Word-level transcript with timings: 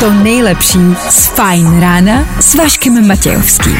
to 0.00 0.10
nejlepší 0.12 0.78
z 1.08 1.26
Fajn 1.26 1.80
rána 1.80 2.24
s 2.40 2.54
Vaškem 2.54 3.08
Matějovským. 3.08 3.76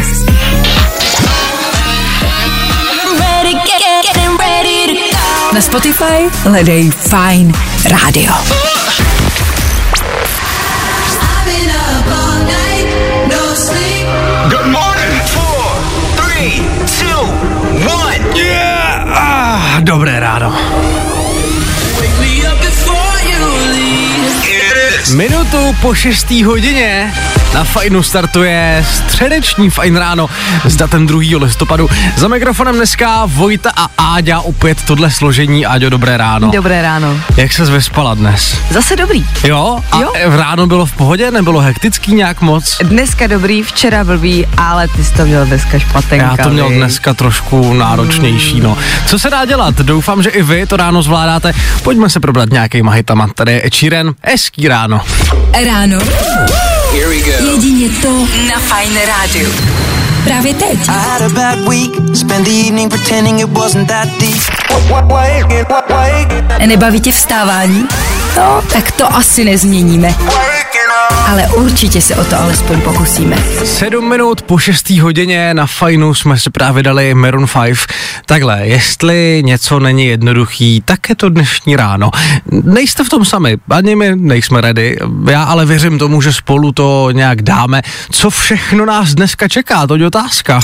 Na 5.53 5.61
Spotify 5.61 6.31
hledej 6.43 6.91
Fajn 6.91 7.53
rádio. 7.85 8.33
Good 14.51 14.67
morning. 14.67 15.23
Four, 15.27 15.75
three, 16.17 16.63
two, 16.99 17.23
one. 17.87 18.39
Yeah! 18.39 19.05
Ah, 19.15 19.81
dobré 19.81 20.21
ráno. 20.21 21.10
Minutu 25.15 25.77
po 25.81 25.95
6. 25.95 26.31
hodině 26.31 27.13
na 27.55 27.65
Fajnu 27.65 28.03
startuje 28.03 28.85
středeční 28.91 29.71
Fajn 29.71 29.97
ráno 29.97 30.29
s 30.65 30.77
datem 30.77 31.07
2. 31.07 31.21
listopadu. 31.39 31.89
Za 32.17 32.29
mikrofonem 32.29 32.75
dneska 32.75 33.23
Vojta 33.27 33.71
a 33.77 33.89
Áďa 33.99 34.41
opět 34.41 34.83
tohle 34.83 35.11
složení. 35.11 35.67
Áďo, 35.67 35.91
dobré 35.91 36.17
ráno. 36.17 36.51
Dobré 36.51 36.83
ráno. 36.83 37.17
Jak 37.37 37.53
se 37.53 37.65
vyspala 37.65 38.15
dnes? 38.15 38.59
Zase 38.71 38.97
dobrý. 38.97 39.27
Jo? 39.45 39.79
A 39.93 40.01
Jo. 40.01 40.13
v 40.29 40.35
ráno 40.37 40.67
bylo 40.67 40.87
v 40.87 40.93
pohodě? 40.93 41.31
Nebylo 41.31 41.61
hektický 41.61 42.15
nějak 42.15 42.41
moc? 42.41 42.77
Dneska 42.83 43.27
dobrý, 43.27 43.63
včera 43.63 44.05
blbý, 44.05 44.47
ale 44.57 44.89
ty 44.89 45.05
jsi 45.05 45.15
to 45.15 45.25
měl 45.25 45.47
dneska 45.47 45.79
špatenka. 45.79 46.35
Já 46.39 46.45
to 46.45 46.51
měl 46.51 46.69
viď? 46.69 46.79
dneska 46.79 47.15
trošku 47.15 47.73
náročnější, 47.75 48.61
no. 48.61 48.79
Co 49.07 49.19
se 49.19 49.31
dá 49.31 49.45
dělat? 49.45 49.75
Doufám, 49.75 50.23
že 50.23 50.31
i 50.31 50.43
vy 50.43 50.67
to 50.67 50.77
ráno 50.77 51.03
zvládáte. 51.03 51.53
Pojďme 51.83 52.11
se 52.11 52.21
probrat 52.21 52.51
nějakýma 52.51 52.93
hitama. 52.93 53.29
Tady 53.35 53.53
je 53.53 53.63
Ed 53.67 53.75
Sheeran, 53.75 54.15
hezký 54.23 54.69
ráno. 54.69 55.00
Ráno. 55.67 55.99
Jedině 57.53 57.89
to 58.03 58.09
na 58.53 58.59
Fajn 58.59 58.99
rádiu. 59.07 59.53
Právě 60.25 60.55
teď. 60.55 60.89
I 60.89 60.93
had 60.93 61.23
a 61.23 61.29
bad 61.29 61.59
week, 61.59 61.91
spent 62.17 62.45
the 62.45 62.51
evening 62.51 62.91
pretending 62.91 63.41
it 63.41 63.49
wasn't 63.59 63.89
that 63.89 64.09
deep. 64.21 64.43
Nebaví 66.67 67.01
tě 67.01 67.13
vstávání? 67.13 67.89
No, 68.37 68.63
tak 68.73 68.93
to 68.93 69.15
asi 69.15 69.45
nezměníme. 69.45 70.15
Ale 71.31 71.49
určitě 71.49 72.01
se 72.01 72.17
o 72.17 72.25
to 72.25 72.41
alespoň 72.41 72.81
pokusíme. 72.81 73.37
Sedm 73.65 74.09
minut 74.09 74.43
po 74.43 74.59
6. 74.59 74.91
hodině 74.91 75.55
na 75.55 75.67
Fajnu 75.67 76.15
jsme 76.15 76.39
se 76.39 76.51
právě 76.51 76.83
dali 76.83 77.15
Maroon 77.15 77.47
5. 77.65 77.79
Takhle, 78.27 78.61
jestli 78.63 79.43
něco 79.45 79.81
není 79.81 80.07
jednoduchý, 80.07 80.83
tak 80.85 81.09
je 81.09 81.15
to 81.15 81.29
dnešní 81.29 81.77
ráno. 81.77 82.11
Nejste 82.65 83.05
v 83.05 83.09
tom 83.09 83.25
sami, 83.25 83.57
ani 83.71 83.97
my 83.97 84.17
nejsme 84.17 84.61
ready. 84.61 84.97
Já 85.31 85.43
ale 85.43 85.67
věřím 85.67 85.99
tomu, 85.99 86.23
že 86.23 86.33
spolu 86.33 86.73
to 86.73 87.09
nějak 87.13 87.43
dáme. 87.43 87.83
Co 88.11 88.31
všechno 88.31 88.87
nás 88.87 89.15
dneska 89.15 89.49
čeká, 89.49 89.87
to 89.87 89.97
je 89.97 90.07
otázka. 90.07 90.61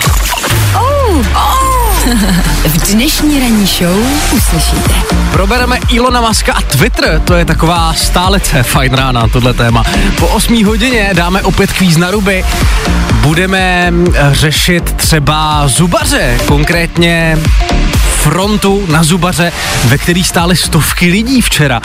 V 2.64 2.92
dnešní 2.92 3.40
ranní 3.40 3.66
show 3.66 4.06
uslyšíte. 4.32 4.94
Probereme 5.32 5.78
Ilona 5.88 6.20
Maska 6.20 6.52
a 6.52 6.60
Twitter, 6.60 7.20
to 7.24 7.34
je 7.34 7.44
taková 7.44 7.94
stálice 7.94 8.62
fajn 8.62 8.92
rána, 8.92 9.28
tohle 9.28 9.54
téma. 9.54 9.82
Po 10.18 10.26
8 10.26 10.64
hodině 10.64 11.10
dáme 11.14 11.42
opět 11.42 11.72
kvíz 11.72 11.96
na 11.96 12.10
ruby. 12.10 12.44
Budeme 13.12 13.92
řešit 14.32 14.92
třeba 14.92 15.68
zubaře, 15.68 16.38
konkrétně 16.46 17.38
frontu 18.26 18.86
na 18.88 19.02
zubaře, 19.02 19.52
ve 19.84 19.98
který 19.98 20.24
stály 20.24 20.56
stovky 20.56 21.06
lidí 21.06 21.42
včera. 21.42 21.80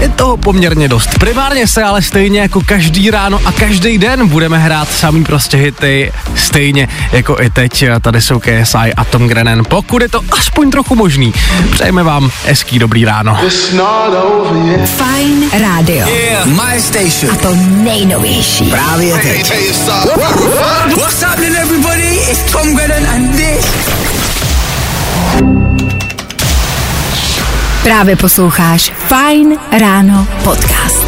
Je 0.00 0.08
toho 0.08 0.36
poměrně 0.36 0.88
dost. 0.88 1.18
Primárně 1.18 1.66
se 1.66 1.82
ale 1.82 2.02
stejně 2.02 2.40
jako 2.40 2.60
každý 2.66 3.10
ráno 3.10 3.40
a 3.44 3.52
každý 3.52 3.98
den 3.98 4.28
budeme 4.28 4.58
hrát 4.58 4.92
samý 4.92 5.24
prostě 5.24 5.56
hity, 5.56 6.12
stejně 6.34 6.88
jako 7.12 7.36
i 7.40 7.50
teď. 7.50 7.84
Tady 8.00 8.22
jsou 8.22 8.40
KSI 8.40 8.94
a 8.96 9.04
Tom 9.04 9.28
Grennan. 9.28 9.62
Pokud 9.68 10.02
je 10.02 10.08
to 10.08 10.20
aspoň 10.30 10.70
trochu 10.70 10.94
možný, 10.94 11.34
přejeme 11.70 12.02
vám 12.02 12.30
hezký 12.46 12.78
dobrý 12.78 13.04
ráno. 13.04 13.38
Fajn 14.96 15.50
rádio. 15.62 16.06
My 16.46 16.80
station. 16.80 17.32
A 17.32 17.36
to 17.36 17.54
nejnovější. 17.70 18.64
Právě 18.64 19.14
teď. 19.18 19.52
What's 20.96 21.22
happening, 21.22 21.56
everybody? 21.56 22.18
It's 22.30 22.52
Tom 22.52 22.74
Grennan 22.76 23.06
and 23.14 23.36
this. 23.36 24.23
Právě 27.84 28.16
posloucháš 28.16 28.92
Fajn 28.96 29.56
ráno 29.80 30.26
podcast. 30.44 31.06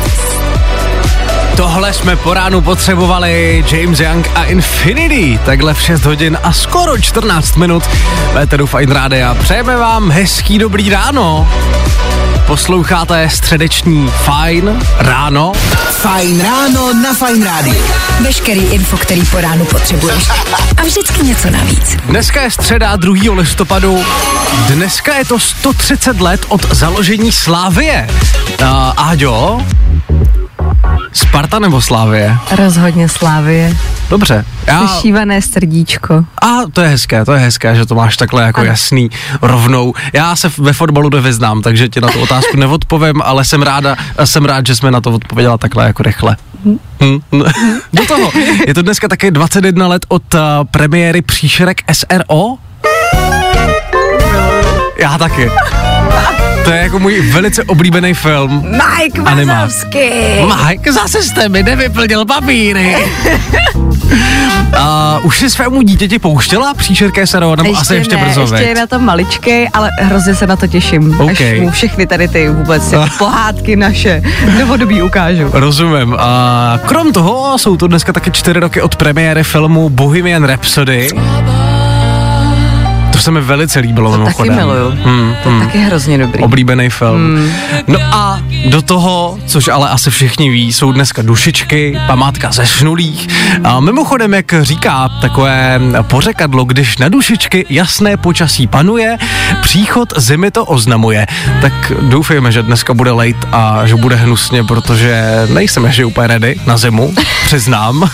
Tohle 1.57 1.93
jsme 1.93 2.17
po 2.17 2.35
ránu 2.35 2.61
potřebovali 2.61 3.65
James 3.73 4.01
Young 4.01 4.31
a 4.35 4.45
Infinity. 4.45 5.41
Takhle 5.45 5.75
v 5.75 5.83
6 5.83 6.05
hodin 6.05 6.39
a 6.43 6.53
skoro 6.53 6.99
14 6.99 7.57
minut. 7.57 7.83
Véteru 8.33 8.67
Fine 8.67 8.95
Rádia. 8.95 9.35
Přejeme 9.35 9.77
vám 9.77 10.11
hezký 10.11 10.59
dobrý 10.59 10.91
ráno. 10.91 11.49
Posloucháte 12.47 13.31
středeční 13.31 14.11
Fine 14.11 14.81
ráno. 14.99 15.53
Fajn 15.91 16.41
ráno 16.41 16.93
na 16.93 17.15
Fajn 17.15 17.45
rádiu. 17.45 17.85
Veškerý 18.21 18.61
info, 18.61 18.97
který 18.97 19.23
po 19.27 19.41
ránu 19.41 19.65
potřebuješ. 19.65 20.29
A 20.77 20.83
vždycky 20.83 21.23
něco 21.23 21.51
navíc. 21.51 21.97
Dneska 22.07 22.43
je 22.43 22.51
středa 22.51 22.97
2. 22.97 23.35
listopadu. 23.35 24.05
Dneska 24.67 25.15
je 25.15 25.25
to 25.25 25.39
130 25.39 26.21
let 26.21 26.47
od 26.49 26.75
založení 26.75 27.33
Slávie. 27.33 28.09
Uh, 28.61 28.67
Áďo, 28.97 29.61
Sparta 31.17 31.59
nebo 31.59 31.81
Slávie? 31.81 32.39
Rozhodně 32.57 33.09
Slávie. 33.09 33.77
Dobře. 34.11 34.45
Já, 34.67 34.87
Šívané 35.01 35.43
srdíčko. 35.43 36.15
A 36.43 36.47
to 36.73 36.81
je 36.81 36.89
hezké, 36.89 37.25
to 37.25 37.33
je 37.33 37.39
hezké, 37.41 37.77
že 37.77 37.87
to 37.87 37.95
máš 37.95 38.17
takhle 38.17 38.43
jako 38.43 38.61
Ano. 38.61 38.69
jasný 38.71 39.11
rovnou. 39.43 39.95
Já 40.13 40.37
se 40.37 40.51
ve 40.59 40.73
fotbalu 40.73 41.11
nevyznám, 41.11 41.63
takže 41.63 41.89
ti 41.89 42.01
na 42.01 42.09
tu 42.09 42.21
otázku 42.21 42.57
neodpovím, 42.57 43.23
ale 43.25 43.45
jsem 43.45 43.63
ráda, 43.63 43.97
jsem 44.25 44.45
rád, 44.45 44.67
že 44.67 44.77
jsme 44.77 44.91
na 44.91 45.01
to 45.01 45.11
odpověděla 45.11 45.59
takhle 45.59 45.87
jako 45.87 46.03
rychle. 46.03 46.37
Hm, 46.65 46.79
hm. 47.03 47.43
Do 47.93 48.07
toho, 48.07 48.33
je 48.67 48.75
to 48.75 48.83
dneska 48.83 49.09
také 49.09 49.31
21 49.31 49.89
let 49.89 50.07
od 50.09 50.35
uh, 50.35 50.41
premiéry 50.71 51.23
příšerek 51.23 51.79
SRO? 51.93 52.57
Já 54.99 55.19
taky. 55.19 55.51
To 56.65 56.73
je 56.73 56.79
jako 56.83 56.99
můj 56.99 57.21
velice 57.31 57.65
oblíbený 57.65 58.15
film. 58.15 58.67
Mike. 58.71 59.21
Vazovský. 59.21 60.11
Mike, 60.67 60.93
zase 60.93 61.23
jste 61.23 61.49
mi 61.49 61.63
nevyplnil 61.63 62.25
papíry. 62.25 62.97
A 64.79 65.19
už 65.23 65.39
si 65.39 65.51
svému 65.51 65.83
dítěti 65.83 66.19
pouštěla 66.19 66.75
příšerké 66.75 67.27
SRO, 67.27 67.57
nebo 67.57 67.79
asi 67.79 67.95
ještě 67.95 68.17
ne, 68.17 68.25
brzo, 68.25 68.41
ještě 68.41 68.57
je 68.57 68.75
na 68.75 68.87
tom 68.87 69.05
maličkej, 69.05 69.69
ale 69.75 69.91
hrozně 70.01 70.35
se 70.35 70.47
na 70.47 70.57
to 70.57 70.67
těším. 70.67 71.21
OK. 71.21 71.31
Až 71.31 71.61
mu 71.61 71.71
všechny 71.71 72.07
tady 72.07 72.29
ty 72.29 72.49
vůbec 72.49 72.95
pohádky 73.19 73.77
naše 73.77 74.23
novodobí 74.59 75.03
ukážu. 75.03 75.51
Rozumím. 75.53 76.17
A 76.19 76.81
krom 76.87 77.13
toho 77.13 77.59
jsou 77.59 77.77
to 77.77 77.87
dneska 77.87 78.13
taky 78.13 78.31
čtyři 78.31 78.61
roky 78.61 78.83
od 78.83 78.97
premiéry 78.97 79.45
filmu 79.45 79.89
Bohemian 79.89 80.45
Rhapsody. 80.45 81.09
To 83.27 83.29
se 83.29 83.35
mi 83.35 83.41
velice 83.41 83.81
líbilo 83.81 84.11
Taky 84.11 84.21
mimochodem. 84.23 84.57
miluju. 84.57 84.91
Hmm, 84.91 85.35
To 85.43 85.51
je 85.51 85.61
taky 85.61 85.79
hrozně 85.79 86.19
dobrý. 86.19 86.43
Oblíbený 86.43 86.91
film. 86.91 87.37
Hmm. 87.37 87.53
No 87.87 87.99
a 88.13 88.41
do 88.69 88.83
toho, 88.83 89.39
což 89.47 89.69
ale 89.69 89.89
asi 89.91 90.11
všichni 90.11 90.51
ví, 90.51 90.73
jsou 90.73 90.93
dneska 90.93 91.23
dušičky, 91.23 91.99
památka 92.07 92.53
ze 92.53 92.67
šnulých. 92.67 93.29
A 93.65 93.81
mimochodem, 93.81 94.35
jak 94.35 94.55
říká 94.61 95.09
takové 95.21 95.81
pořekadlo, 96.03 96.65
když 96.65 96.99
na 96.99 97.09
dušičky 97.09 97.67
jasné 97.71 98.17
počasí 98.17 98.67
panuje, 98.67 99.19
příchod 99.63 100.13
zimy 100.17 100.51
to 100.51 100.65
oznamuje. 100.65 101.27
Tak 101.61 101.93
doufejme, 102.01 102.53
že 102.53 102.63
dneska 102.63 102.95
bude 102.95 103.11
late 103.11 103.49
a 103.53 103.87
že 103.87 103.97
bude 103.97 104.17
hnusně, 104.17 104.65
protože 104.65 105.23
nejsem 105.53 105.85
ještě 105.85 106.05
úplně 106.05 106.27
ready 106.27 106.61
na 106.67 106.77
zimu, 106.77 107.15
přiznám. 107.47 108.11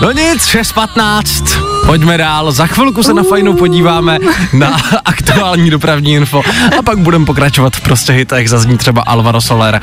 No 0.00 0.12
nic, 0.12 0.42
6.15, 0.42 1.86
pojďme 1.86 2.18
dál, 2.18 2.52
za 2.52 2.66
chvilku 2.66 3.02
se 3.02 3.14
na 3.14 3.22
fajnu 3.22 3.56
podíváme 3.56 4.18
na 4.52 4.76
aktuální 5.04 5.70
dopravní 5.70 6.14
info 6.14 6.42
a 6.78 6.82
pak 6.82 6.98
budeme 6.98 7.26
pokračovat 7.26 7.76
v 7.76 7.80
prostě 7.80 8.12
hitech, 8.12 8.50
zazní 8.50 8.78
třeba 8.78 9.02
Alvaro 9.02 9.40
Soler. 9.40 9.80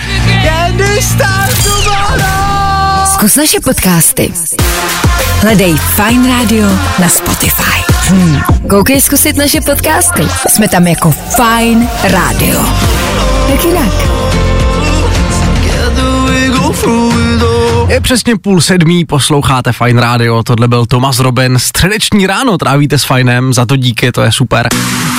Zkus 3.13 3.35
naše 3.35 3.59
podcasty. 3.59 4.33
Hledej 5.41 5.75
Fine 5.77 6.29
Radio 6.29 6.67
na 7.00 7.09
Spotify. 7.09 7.83
Hmm. 8.09 8.41
Koukej 8.69 9.01
zkusit 9.01 9.38
naše 9.38 9.62
podcasty. 9.62 10.27
Jsme 10.47 10.67
tam 10.67 10.88
jako 10.88 11.12
Fine 11.12 11.88
Radio. 12.03 12.65
Jak 13.51 13.65
jinak? 13.65 13.94
Je 17.89 18.01
přesně 18.01 18.38
půl 18.38 18.62
sedmí, 18.62 19.06
posloucháte 19.06 19.71
Fine 19.71 20.01
Radio, 20.01 20.44
tohle 20.44 20.68
byl 20.68 20.86
Tomas 20.86 21.19
Robin. 21.19 21.59
Středeční 21.59 22.27
ráno 22.27 22.57
trávíte 22.57 22.97
s 22.97 23.03
Finem, 23.03 23.53
za 23.53 23.65
to 23.65 23.75
díky, 23.75 24.12
to 24.12 24.21
je 24.21 24.31
super. 24.31 24.68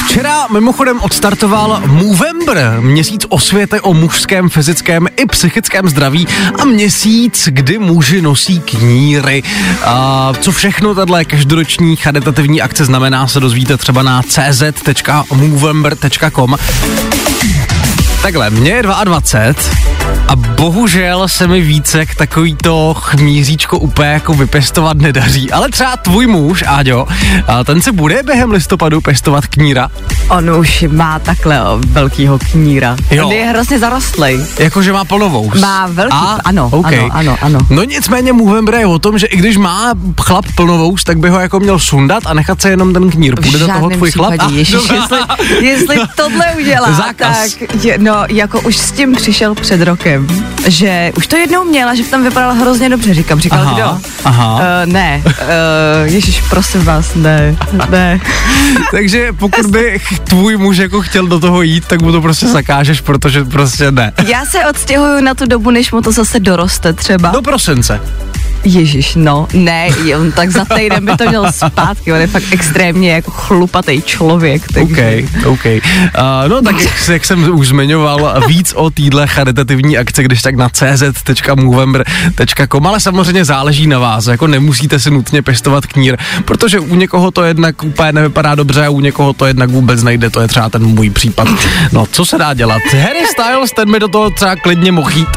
Včera 0.07 0.49
mimochodem 0.49 1.01
odstartoval 1.01 1.83
Movember, 1.87 2.77
měsíc 2.81 3.27
osvěty 3.29 3.81
o 3.81 3.95
mužském, 3.95 4.49
fyzickém 4.49 5.07
i 5.17 5.27
psychickém 5.27 5.89
zdraví 5.89 6.27
a 6.59 6.65
měsíc, 6.65 7.49
kdy 7.51 7.79
muži 7.79 8.23
nosí 8.23 8.61
kníry. 8.61 9.43
A 9.85 10.33
co 10.41 10.53
všechno 10.53 10.95
tato 10.95 11.15
každoroční 11.27 11.97
charitativní 11.97 12.63
akce 12.63 12.85
znamená, 12.85 13.27
se 13.27 13.41
dozvíte 13.41 13.77
třeba 13.77 14.03
na 14.03 14.23
cz.movember.com. 14.23 16.57
Takhle, 18.23 18.51
mě 18.51 18.71
je 18.71 18.83
22 18.83 19.21
a 20.29 20.37
bohužel 20.37 21.29
se 21.29 21.47
mi 21.47 21.61
více 21.61 21.99
jak 21.99 22.15
takový 22.15 22.57
to 22.57 22.95
chmíříčko 22.99 23.79
úplně 23.79 24.09
jako 24.09 24.35
vypěstovat 24.35 24.97
nedaří. 24.97 25.53
Ale 25.53 25.69
třeba 25.69 25.97
tvůj 25.97 26.27
muž, 26.27 26.65
Áďo, 26.67 27.07
a 27.47 27.65
ten 27.65 27.83
se 27.83 27.93
bude 27.93 28.23
během 28.23 28.51
listopadu 28.51 29.01
pěstovat 29.01 29.47
kníra. 29.47 29.91
On 30.29 30.51
už 30.51 30.85
má 30.93 31.19
takhle 31.19 31.61
velkýho 31.87 32.39
kníra. 32.39 32.97
Jo. 33.11 33.27
On 33.27 33.33
je 33.33 33.45
hrozně 33.45 33.79
zarostlej. 33.79 34.47
Jakože 34.59 34.93
má 34.93 35.05
plnovou. 35.05 35.51
Má 35.61 35.87
velký, 35.87 36.17
ano, 36.45 36.69
okay. 36.73 36.99
ano, 36.99 37.11
ano, 37.13 37.37
ano. 37.43 37.59
No 37.71 37.85
nicméně 37.85 38.33
Movember 38.33 38.75
je 38.75 38.87
o 38.87 38.99
tom, 38.99 39.19
že 39.19 39.27
i 39.27 39.37
když 39.37 39.57
má 39.57 39.95
chlap 40.21 40.45
plnovou, 40.55 40.97
tak 41.05 41.19
by 41.19 41.29
ho 41.29 41.41
jako 41.41 41.61
měl 41.61 41.79
sundat 41.79 42.23
a 42.27 42.35
nechat 42.35 42.63
se 42.63 42.71
jenom 42.71 42.93
ten 42.93 43.11
knír. 43.11 43.41
Bude 43.41 43.59
do 43.59 43.67
toho 43.67 43.91
tvůj 43.91 44.11
chlap? 44.11 44.33
Ježiš, 44.51 44.91
jestli, 44.93 45.19
jestli 45.61 45.97
tohle 46.17 46.47
udělá, 46.59 46.93
Zákaz. 46.93 47.55
tak 47.55 47.85
je, 47.85 47.99
no, 47.99 48.10
jako 48.29 48.61
už 48.61 48.77
s 48.77 48.93
tím 48.93 49.15
přišel 49.15 49.55
před 49.55 49.83
rokem, 49.83 50.27
že 50.67 51.13
už 51.17 51.27
to 51.27 51.37
jednou 51.37 51.65
měla, 51.65 51.95
že 51.95 52.05
tam 52.05 52.25
vypadal 52.25 52.55
hrozně 52.55 52.89
dobře, 52.89 53.15
říkám, 53.15 53.41
říkal 53.41 53.59
Aha, 53.59 53.75
kdo? 53.75 53.99
aha. 54.25 54.55
Uh, 54.55 54.93
ne, 54.93 55.23
uh, 55.25 55.33
Ježíš, 56.05 56.43
prosím 56.51 56.85
vás, 56.85 57.15
ne, 57.15 57.57
ne. 57.91 58.21
Takže 58.91 59.33
pokud 59.33 59.67
by 59.67 60.01
tvůj 60.25 60.57
muž 60.57 60.77
jako 60.77 61.03
chtěl 61.03 61.27
do 61.27 61.41
toho 61.41 61.63
jít, 61.63 61.85
tak 61.87 62.03
mu 62.03 62.13
to 62.13 62.21
prostě 62.21 62.47
zakážeš, 62.47 63.01
protože 63.01 63.45
prostě 63.45 63.91
ne. 63.91 64.13
Já 64.27 64.45
se 64.45 64.67
odstěhuju 64.67 65.21
na 65.21 65.35
tu 65.35 65.47
dobu, 65.47 65.71
než 65.71 65.93
mu 65.93 66.01
to 66.01 66.13
zase 66.13 66.41
doroste 66.41 66.93
třeba. 66.93 67.29
Do 67.29 67.43
prosince. 67.43 68.01
Ježíš, 68.65 69.15
no, 69.15 69.49
ne, 69.53 69.89
on 70.19 70.33
tak 70.33 70.51
za 70.51 70.65
týden 70.65 71.05
by 71.05 71.17
to 71.17 71.29
měl 71.29 71.53
zpátky, 71.53 72.13
on 72.13 72.21
je 72.21 72.27
fakt 72.27 72.45
extrémně 72.53 73.13
jako 73.13 73.31
chlupatý 73.31 74.03
člověk, 74.03 74.63
takže... 74.75 75.23
OK, 75.45 75.47
OK. 75.47 75.65
Uh, 75.65 75.71
no 76.49 76.63
tak 76.63 76.81
jak, 76.81 77.09
jak 77.09 77.25
jsem 77.25 77.59
už 77.59 77.69
zmiňoval, 77.69 78.35
víc 78.47 78.73
o 78.73 78.91
týdle 78.91 79.27
charitativní 79.27 79.99
akce, 79.99 80.23
když 80.23 80.43
tak 80.43 80.55
na 80.55 80.69
cz.movember.com, 80.69 82.87
ale 82.87 83.01
samozřejmě 83.01 83.45
záleží 83.45 83.87
na 83.87 83.99
vás, 83.99 84.27
jako 84.27 84.47
nemusíte 84.47 85.01
si 85.01 85.11
nutně 85.11 85.43
pěstovat 85.43 85.87
knír, 85.87 86.17
protože 86.45 86.81
u 86.81 86.95
někoho 86.95 87.31
to 87.31 87.45
jednak 87.45 87.83
úplně 87.83 88.13
nevypadá 88.13 88.55
dobře 88.55 88.87
a 88.87 88.91
u 88.91 89.01
někoho 89.01 89.33
to 89.33 89.47
jednak 89.47 89.71
vůbec 89.71 90.03
nejde, 90.03 90.31
to 90.31 90.41
je 90.41 90.49
třeba 90.49 90.69
ten 90.69 90.87
můj 90.87 91.11
případ. 91.11 91.49
No, 91.93 92.07
co 92.07 92.25
se 92.25 92.39
dá 92.39 92.55
dělat? 92.55 92.83
Harry 92.93 93.27
Styles, 93.27 93.71
ten 93.77 93.91
mi 93.91 94.01
do 94.01 94.09
toho 94.09 94.31
třeba 94.31 94.57
klidně 94.57 94.93
mohl 94.93 95.11
jít. 95.11 95.29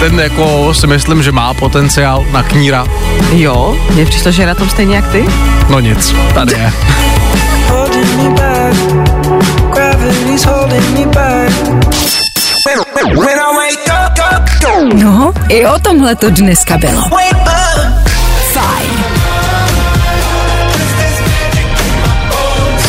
Ten 0.00 0.20
jako 0.20 0.74
si 0.74 0.86
myslím, 0.86 1.22
že 1.22 1.32
má 1.32 1.54
potenciál 1.54 2.26
na 2.32 2.42
kníra. 2.42 2.86
Jo, 3.32 3.76
mně 3.94 4.06
přišlo, 4.06 4.30
že 4.30 4.42
je 4.42 4.46
na 4.46 4.54
tom 4.54 4.68
stejně 4.68 4.96
jak 4.96 5.12
ty. 5.12 5.26
No 5.68 5.80
nic, 5.80 6.14
tady 6.34 6.52
je. 6.52 6.72
No, 14.94 15.32
i 15.48 15.66
o 15.66 15.78
tomhle 15.78 16.14
to 16.16 16.30
dneska 16.30 16.78
bylo. 16.78 17.02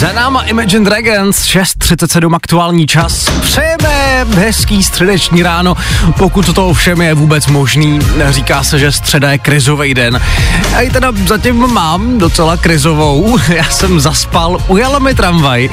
Za 0.01 0.12
náma 0.12 0.42
Imagine 0.42 0.86
Dragons, 0.86 1.45
6.37 1.45 2.36
aktuální 2.36 2.88
čas. 2.88 3.30
Přejeme 3.42 4.25
hezký 4.36 4.83
středeční 4.83 5.44
ráno, 5.44 5.77
pokud 6.18 6.56
to 6.56 6.68
ovšem 6.68 7.01
je 7.01 7.13
vůbec 7.13 7.48
možný. 7.48 8.00
Říká 8.30 8.63
se, 8.63 8.80
že 8.80 8.92
středa 8.92 9.31
je 9.31 9.38
krizový 9.38 9.94
den. 9.94 10.21
Já 10.71 10.81
ji 10.81 10.89
teda 10.89 11.12
zatím 11.27 11.68
mám 11.68 12.18
docela 12.18 12.57
krizovou. 12.57 13.38
Já 13.56 13.63
jsem 13.63 14.00
zaspal, 14.00 14.57
ujala 14.68 15.00
mi 15.00 15.15
tramvaj 15.15 15.69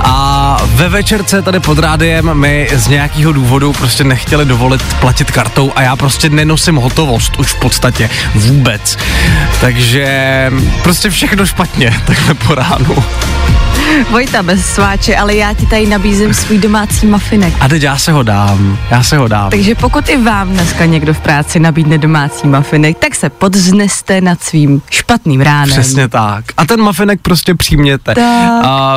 a 0.00 0.56
ve 0.64 0.88
večerce 0.88 1.42
tady 1.42 1.60
pod 1.60 1.78
rádiem 1.78 2.34
mi 2.34 2.68
z 2.72 2.88
nějakého 2.88 3.32
důvodu 3.32 3.72
prostě 3.72 4.04
nechtěli 4.04 4.44
dovolit 4.44 4.82
platit 5.00 5.30
kartou 5.30 5.72
a 5.76 5.82
já 5.82 5.96
prostě 5.96 6.30
nenosím 6.30 6.76
hotovost 6.76 7.36
už 7.36 7.52
v 7.52 7.60
podstatě 7.60 8.10
vůbec. 8.34 8.98
Takže 9.60 10.06
prostě 10.82 11.10
všechno 11.10 11.46
špatně 11.46 12.00
takhle 12.06 12.34
po 12.34 12.54
ránu. 12.54 13.04
Vojta 14.10 14.42
bez 14.42 14.66
sváče, 14.66 15.16
ale 15.16 15.34
já 15.34 15.54
ti 15.54 15.66
tady 15.66 15.86
nabízím 15.86 16.34
svůj 16.34 16.58
domácí 16.58 17.06
mafinek. 17.06 17.54
A 17.60 17.68
teď 17.68 17.82
já 17.82 17.98
se 17.98 18.12
ho 18.12 18.22
dám, 18.22 18.78
já 18.90 19.02
se 19.02 19.16
ho 19.16 19.28
dám. 19.28 19.50
Takže 19.50 19.74
pokud 19.74 20.08
i 20.08 20.16
vám 20.16 20.48
dneska 20.48 20.84
někdo 20.84 21.14
v 21.14 21.20
práci 21.20 21.60
nabídne 21.60 21.98
domácí 21.98 22.46
mafinek, 22.48 22.98
tak 22.98 23.14
se 23.14 23.30
podzneste 23.30 24.20
nad 24.20 24.42
svým 24.42 24.82
špatným 24.90 25.40
ránem. 25.40 25.70
Přesně 25.70 26.08
tak. 26.08 26.44
A 26.56 26.66
ten 26.66 26.80
mafinek 26.80 27.20
prostě 27.22 27.54
přijměte. 27.54 28.14
Tak. 28.14 28.64
A 28.64 28.96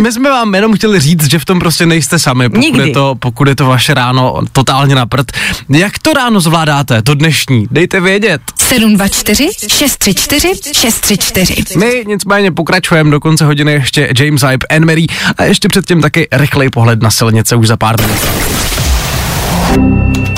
my 0.00 0.12
jsme 0.12 0.30
vám 0.30 0.54
jenom 0.54 0.74
chtěli 0.74 1.00
říct, 1.00 1.30
že 1.30 1.38
v 1.38 1.44
tom 1.44 1.58
prostě 1.58 1.86
nejste 1.86 2.18
sami, 2.18 2.48
pokud, 2.48 2.60
Nikdy. 2.60 2.88
je 2.88 2.94
to, 2.94 3.14
pokud 3.18 3.48
je 3.48 3.56
to 3.56 3.66
vaše 3.66 3.94
ráno 3.94 4.40
totálně 4.52 4.94
na 4.94 5.06
prd. 5.06 5.32
Jak 5.68 5.98
to 5.98 6.12
ráno 6.12 6.40
zvládáte, 6.40 7.02
to 7.02 7.14
dnešní? 7.14 7.66
Dejte 7.70 8.00
vědět. 8.00 8.40
724 8.58 9.48
634 9.68 10.48
634. 10.72 11.78
My 11.78 12.04
nicméně 12.06 12.52
pokračujeme 12.52 13.10
do 13.10 13.20
konce 13.20 13.44
hodiny 13.44 13.72
ještě 13.72 14.08
James 14.26 14.42
Hype, 14.42 14.66
Anne 14.70 14.86
Mary 14.86 15.06
a 15.38 15.44
ještě 15.44 15.68
předtím 15.68 16.00
taky 16.00 16.28
rychlej 16.32 16.70
pohled 16.70 17.02
na 17.02 17.10
silnice 17.10 17.56
už 17.56 17.66
za 17.68 17.76
pár 17.76 18.00
minut. 18.00 18.18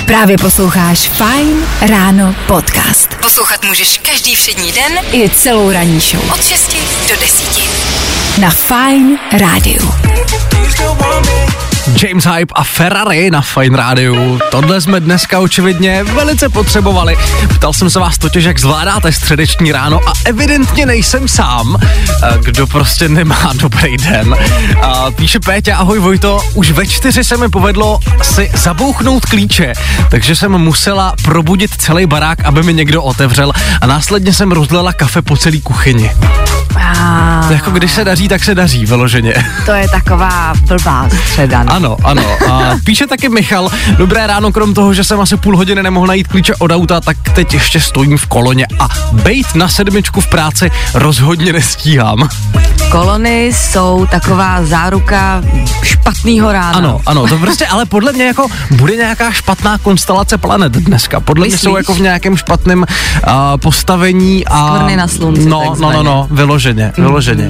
Právě 0.05 0.37
posloucháš 0.37 0.99
Fine 0.99 1.67
Ráno 1.81 2.35
podcast. 2.47 3.15
Poslouchat 3.21 3.65
můžeš 3.65 3.97
každý 3.97 4.35
všední 4.35 4.71
den 4.71 4.99
i 5.11 5.29
celou 5.29 5.71
ranní 5.71 5.99
show. 5.99 6.31
Od 6.33 6.45
6 6.47 6.77
do 7.09 7.15
10. 7.19 8.39
Na 8.41 8.49
Fine 8.49 9.17
Rádiu. 9.39 9.91
James 11.87 12.25
Hype 12.25 12.53
a 12.55 12.63
Ferrari 12.63 13.31
na 13.31 13.41
Fine 13.41 13.77
Rádiu. 13.77 14.39
Tohle 14.51 14.81
jsme 14.81 14.99
dneska 14.99 15.39
očividně 15.39 16.03
velice 16.03 16.49
potřebovali. 16.49 17.17
Ptal 17.55 17.73
jsem 17.73 17.89
se 17.89 17.99
vás 17.99 18.17
totiž, 18.17 18.43
jak 18.43 18.59
zvládáte 18.59 19.11
středeční 19.11 19.71
ráno 19.71 19.99
a 20.07 20.13
evidentně 20.25 20.85
nejsem 20.85 21.27
sám, 21.27 21.77
eh, 21.81 22.37
kdo 22.43 22.67
prostě 22.67 23.09
nemá 23.09 23.53
dobrý 23.53 23.97
den. 23.97 24.35
A 24.81 25.11
píše 25.11 25.39
Péťa, 25.39 25.77
ahoj 25.77 25.99
Vojto, 25.99 26.41
už 26.53 26.71
ve 26.71 26.87
čtyři 26.87 27.23
se 27.23 27.37
mi 27.37 27.49
povedlo 27.49 27.99
si 28.21 28.51
zabouchnout 28.55 29.25
klíče, 29.25 29.73
takže 30.11 30.35
jsem 30.35 30.51
musela 30.51 31.13
probudit 31.23 31.71
celý 31.77 32.05
barák, 32.05 32.45
aby 32.45 32.63
mi 32.63 32.73
někdo 32.73 33.03
otevřel 33.03 33.51
a 33.81 33.87
následně 33.87 34.33
jsem 34.33 34.51
rozlila 34.51 34.93
kafe 34.93 35.21
po 35.21 35.37
celý 35.37 35.61
kuchyni. 35.61 36.11
A 36.77 37.43
To 37.47 37.53
jako 37.53 37.71
když 37.71 37.91
se 37.91 38.05
daří, 38.05 38.27
tak 38.27 38.43
se 38.43 38.55
daří, 38.55 38.85
vyloženě. 38.85 39.33
to 39.65 39.71
je 39.71 39.87
taková 39.89 40.53
blbá 40.67 41.09
středa. 41.09 41.63
no. 41.63 41.71
Ano, 41.73 41.97
ano. 42.03 42.23
A 42.51 42.75
píše 42.83 43.07
taky 43.07 43.29
Michal, 43.29 43.69
dobré 43.97 44.27
ráno, 44.27 44.51
krom 44.51 44.73
toho, 44.73 44.93
že 44.93 45.03
jsem 45.03 45.19
asi 45.21 45.37
půl 45.37 45.57
hodiny 45.57 45.83
nemohl 45.83 46.07
najít 46.07 46.27
klíče 46.27 46.53
od 46.59 46.71
auta, 46.71 47.01
tak 47.01 47.17
teď 47.33 47.53
ještě 47.53 47.79
stojím 47.79 48.17
v 48.17 48.25
koloně 48.27 48.67
a 48.79 48.87
bejt 49.11 49.55
na 49.55 49.67
sedmičku 49.67 50.21
v 50.21 50.27
práci 50.27 50.71
rozhodně 50.93 51.53
nestíhám. 51.53 52.29
Kolony 52.91 53.45
jsou 53.45 54.07
taková 54.11 54.65
záruka 54.65 55.41
špatného 55.83 56.51
rána. 56.51 56.77
Ano, 56.77 57.01
ano, 57.05 57.27
to 57.27 57.37
prostě, 57.37 57.67
ale 57.67 57.85
podle 57.85 58.11
mě 58.13 58.25
jako 58.25 58.47
bude 58.71 58.95
nějaká 58.95 59.31
špatná 59.31 59.77
konstelace 59.77 60.37
planet 60.37 60.71
dneska. 60.73 61.19
Podle 61.19 61.41
mě 61.45 61.53
Myslíš? 61.53 61.61
jsou 61.61 61.77
jako 61.77 61.93
v 61.93 61.99
nějakém 61.99 62.37
špatném 62.37 62.79
uh, 62.79 63.33
postavení 63.57 64.45
a... 64.47 64.67
Skvrny 64.75 64.95
na 64.95 65.07
slunci, 65.07 65.45
No, 65.45 65.75
no, 65.79 65.91
no, 65.91 66.03
no, 66.03 66.27
vyloženě, 66.31 66.58
vyloženě. 66.97 67.49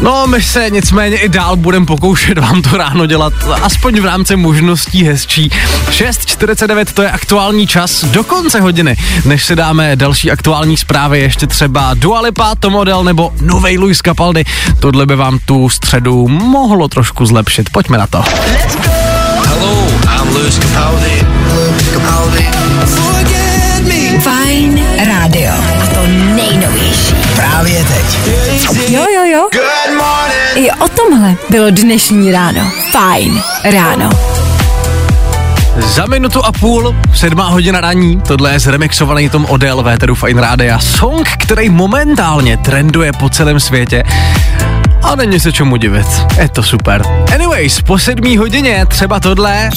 No, 0.00 0.26
my 0.26 0.42
se 0.42 0.70
nicméně 0.70 1.16
i 1.16 1.28
dál 1.28 1.56
budeme 1.56 1.86
pokoušet 1.86 2.38
vám 2.38 2.62
to 2.62 2.76
ráno 2.76 3.06
dělat, 3.06 3.32
aspoň 3.62 4.00
v 4.00 4.04
rámci 4.04 4.36
možností 4.36 5.04
hezčí. 5.04 5.50
6.49 5.90 6.84
to 6.94 7.02
je 7.02 7.10
aktuální 7.10 7.66
čas 7.66 8.04
do 8.04 8.24
konce 8.24 8.60
hodiny, 8.60 8.96
než 9.24 9.44
si 9.44 9.56
dáme 9.56 9.96
další 9.96 10.30
aktuální 10.30 10.76
zprávy, 10.76 11.20
ještě 11.20 11.46
třeba 11.46 11.94
Dua 11.94 12.20
Lipa, 12.20 12.54
to 12.54 12.70
model 12.70 13.04
nebo 13.04 13.32
novej 13.40 13.78
Luis 13.78 13.98
Capaldi. 13.98 14.44
Tohle 14.80 15.06
by 15.06 15.16
vám 15.16 15.38
tu 15.44 15.68
středu 15.68 16.28
mohlo 16.28 16.88
trošku 16.88 17.26
zlepšit. 17.26 17.70
Pojďme 17.70 17.98
na 17.98 18.06
to. 18.06 18.24
Hello, 19.46 19.88
I'm 20.20 20.34
Lewis 20.34 20.58
Capaldi. 20.58 21.26
Capaldi. 21.92 22.46
Fine 24.22 25.04
Rádio. 25.04 25.52
A 25.82 25.86
to 25.86 26.06
nejnovější. 26.06 27.21
Právě 27.36 27.84
teď. 27.84 28.18
Jo, 28.88 29.04
jo, 29.14 29.24
jo. 29.24 29.48
Good 29.52 29.96
morning. 29.98 30.56
I 30.56 30.70
o 30.70 30.88
tomhle 30.88 31.34
bylo 31.50 31.70
dnešní 31.70 32.32
ráno. 32.32 32.72
Fajn 32.90 33.42
ráno. 33.64 34.10
Za 35.76 36.06
minutu 36.06 36.44
a 36.44 36.52
půl, 36.52 36.96
sedmá 37.14 37.48
hodina 37.48 37.80
raní, 37.80 38.20
tohle 38.20 38.52
je 38.52 38.60
zremixovaný 38.60 39.28
tom 39.28 39.46
Odell 39.48 39.82
Véteru 39.82 40.14
Fine 40.14 40.40
Rádia. 40.42 40.78
Song, 40.78 41.28
který 41.38 41.68
momentálně 41.70 42.56
trenduje 42.56 43.12
po 43.12 43.28
celém 43.28 43.60
světě. 43.60 44.02
A 45.02 45.16
není 45.16 45.40
se 45.40 45.52
čemu 45.52 45.76
divit. 45.76 46.06
Je 46.38 46.48
to 46.48 46.62
super. 46.62 47.02
Anyways, 47.34 47.82
po 47.82 47.98
sedmý 47.98 48.36
hodině 48.36 48.86
třeba 48.86 49.20
tohle. 49.20 49.70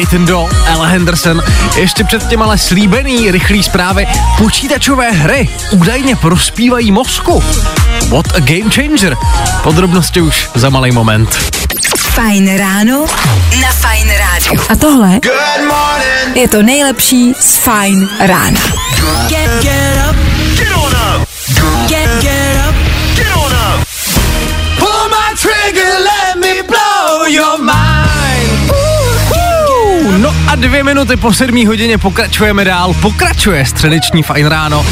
Nathan 0.00 0.26
Do, 0.26 0.48
Ella 0.66 0.86
Henderson, 0.86 1.42
ještě 1.76 2.04
před 2.04 2.26
těm 2.28 2.42
ale 2.42 2.58
slíbený 2.58 3.30
rychlý 3.30 3.62
zprávy, 3.62 4.06
počítačové 4.38 5.10
hry 5.10 5.48
údajně 5.70 6.16
prospívají 6.16 6.92
mozku. 6.92 7.42
What 8.08 8.26
a 8.36 8.40
game 8.40 8.70
changer. 8.70 9.16
Podrobnosti 9.62 10.20
už 10.20 10.50
za 10.54 10.70
malý 10.70 10.90
moment. 10.92 11.52
Fajn 11.98 12.56
ráno 12.58 13.06
na 13.60 13.68
Fajn 13.68 14.08
rádiu. 14.18 14.60
A 14.68 14.76
tohle 14.76 15.08
Good 15.22 15.68
morning. 15.68 16.36
je 16.36 16.48
to 16.48 16.62
nejlepší 16.62 17.34
z 17.40 17.56
Fajn 17.56 18.08
rána. 18.20 18.60
Get, 19.28 19.62
get 19.62 20.08
up, 20.10 20.16
Get 20.58 20.72
on 20.74 20.92
up. 20.92 21.28
get, 21.88 22.10
get 22.20 22.56
up. 22.68 22.74
Get 23.16 23.36
on 23.36 23.52
up. 23.52 23.86
Pull 24.78 25.08
my 25.10 25.34
trigger, 25.36 25.92
let 26.04 26.36
me 26.40 26.62
blow 26.62 27.26
your 27.28 27.58
mind. 27.58 28.03
A 30.48 30.56
dvě 30.56 30.82
minuty 30.84 31.16
po 31.16 31.32
sedmí 31.32 31.66
hodině 31.66 31.98
pokračujeme 31.98 32.64
dál. 32.64 32.94
Pokračuje 32.94 33.66
středeční 33.66 34.22
fajn 34.22 34.46
ráno. 34.46 34.86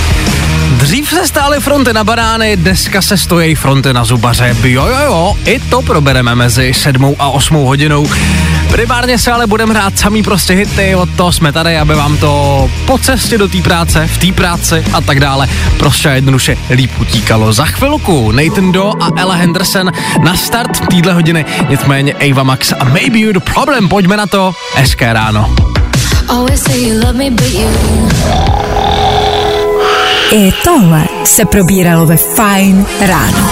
Dřív 0.83 1.11
se 1.11 1.27
stály 1.27 1.61
fronty 1.61 1.93
na 1.93 2.05
banány, 2.05 2.57
dneska 2.57 3.03
se 3.03 3.17
stojí 3.17 3.55
fronty 3.55 3.93
na 3.93 4.05
zubaře. 4.05 4.57
Jo, 4.63 4.87
jo, 4.87 4.99
jo, 5.05 5.37
i 5.45 5.59
to 5.59 5.83
probereme 5.83 6.35
mezi 6.35 6.75
sedmou 6.75 7.17
a 7.19 7.29
osmou 7.29 7.65
hodinou. 7.65 8.09
Primárně 8.71 9.19
se 9.19 9.33
ale 9.33 9.47
budeme 9.47 9.75
hrát 9.75 9.99
samý 9.99 10.23
prostě 10.23 10.55
hity, 10.55 10.95
od 10.95 11.09
toho 11.17 11.33
jsme 11.33 11.53
tady, 11.53 11.79
aby 11.79 11.95
vám 11.95 12.17
to 12.17 12.71
po 12.87 12.99
cestě 12.99 13.39
do 13.39 13.49
té 13.49 13.63
práce, 13.63 14.07
v 14.07 14.19
té 14.19 14.33
práci 14.33 14.85
a 14.93 15.01
tak 15.01 15.21
dále 15.21 15.49
prostě 15.79 16.09
jednoduše 16.09 16.57
líp 16.71 16.91
utíkalo. 17.01 17.53
Za 17.53 17.65
chvilku 17.65 18.33
Nathan 18.33 18.73
Do 18.73 18.93
a 19.01 19.11
Ella 19.17 19.35
Henderson 19.35 19.93
na 20.23 20.37
start 20.37 20.89
týdle 20.89 21.13
hodiny, 21.13 21.45
nicméně 21.69 22.15
Ava 22.15 22.43
Max 22.43 22.73
a 22.79 22.85
Maybe 22.85 23.19
You 23.19 23.33
The 23.33 23.41
Problem, 23.41 23.89
pojďme 23.89 24.17
na 24.17 24.27
to, 24.27 24.53
hezké 24.75 25.13
ráno. 25.13 25.55
Always 26.29 26.63
say 26.63 26.89
you 26.89 26.95
love 26.95 27.13
me, 27.13 27.31
but 27.31 27.53
you. 27.53 29.12
I 30.35 30.53
tohle 30.65 31.05
se 31.25 31.45
probíralo 31.45 32.07
ve 32.07 32.17
Fajn 32.17 32.87
ráno. 33.01 33.51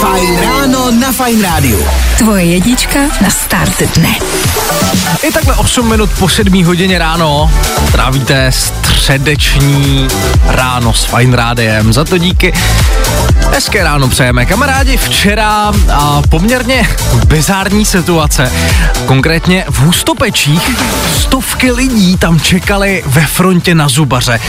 Fajn 0.00 0.40
ráno 0.40 0.90
na 0.90 1.12
Fajn 1.12 1.42
rádiu. 1.42 1.86
Tvoje 2.18 2.44
jedička 2.44 2.98
na 3.20 3.30
start 3.30 3.82
dne. 3.96 4.14
I 5.22 5.32
takhle 5.32 5.54
8 5.54 5.88
minut 5.88 6.10
po 6.18 6.28
7 6.28 6.64
hodině 6.64 6.98
ráno 6.98 7.50
trávíte 7.92 8.52
středeční 8.52 10.08
ráno 10.46 10.94
s 10.94 11.04
Fine 11.04 11.36
Rádiem. 11.36 11.92
Za 11.92 12.04
to 12.04 12.18
díky. 12.18 12.52
Hezké 13.52 13.84
ráno 13.84 14.08
přejeme. 14.08 14.46
Kamarádi, 14.46 14.96
včera 14.96 15.72
a 15.92 16.22
poměrně 16.28 16.88
bizární 17.26 17.84
situace, 17.84 18.52
konkrétně 19.06 19.64
v 19.70 19.78
Hustopečích, 19.78 20.70
stovky 21.20 21.72
lidí 21.72 22.16
tam 22.16 22.40
čekali 22.40 23.02
ve 23.06 23.26
frontě 23.26 23.74
na 23.74 23.88
zubaře. 23.88 24.40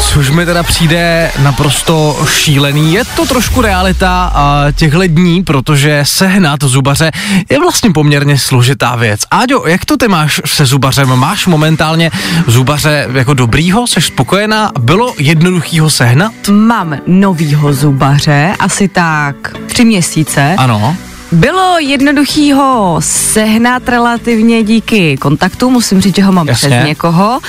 Což 0.00 0.30
mi 0.30 0.46
teda 0.46 0.62
přijde 0.62 1.30
naprosto 1.42 2.24
šílený. 2.28 2.92
Je 2.94 3.04
to 3.04 3.26
trošku 3.26 3.60
realita 3.60 4.32
a 4.34 4.64
těchhle 4.72 5.08
dní, 5.08 5.44
protože 5.44 6.00
sehnat 6.02 6.62
zubaře 6.62 7.10
je 7.50 7.60
vlastně 7.60 7.90
poměrně 7.90 8.38
složitá 8.38 8.96
věc. 8.96 9.20
Áďo, 9.30 9.66
jak 9.66 9.84
to 9.84 9.96
ty 9.96 10.08
máš 10.08 10.40
se 10.44 10.66
zubařem? 10.66 11.16
Máš 11.16 11.46
momentálně 11.46 12.10
zubaře 12.46 13.08
jako 13.12 13.34
dobrýho? 13.34 13.86
Jsi 13.86 14.00
spokojená? 14.00 14.72
Bylo 14.80 15.14
jednoduchýho 15.18 15.90
sehnat? 15.90 16.32
Mám 16.50 16.96
novýho 17.06 17.72
zubaře, 17.72 18.52
asi 18.60 18.88
tak 18.88 19.36
tři 19.66 19.84
měsíce. 19.84 20.54
Ano. 20.58 20.96
Bylo 21.32 21.78
jednoduchý 21.78 22.52
ho 22.52 22.96
sehnat 23.00 23.88
relativně 23.88 24.62
díky 24.62 25.16
kontaktu, 25.16 25.70
musím 25.70 26.00
říct, 26.00 26.16
že 26.16 26.22
ho 26.22 26.32
mám 26.32 26.48
Jasně. 26.48 26.68
přes 26.68 26.86
někoho, 26.86 27.40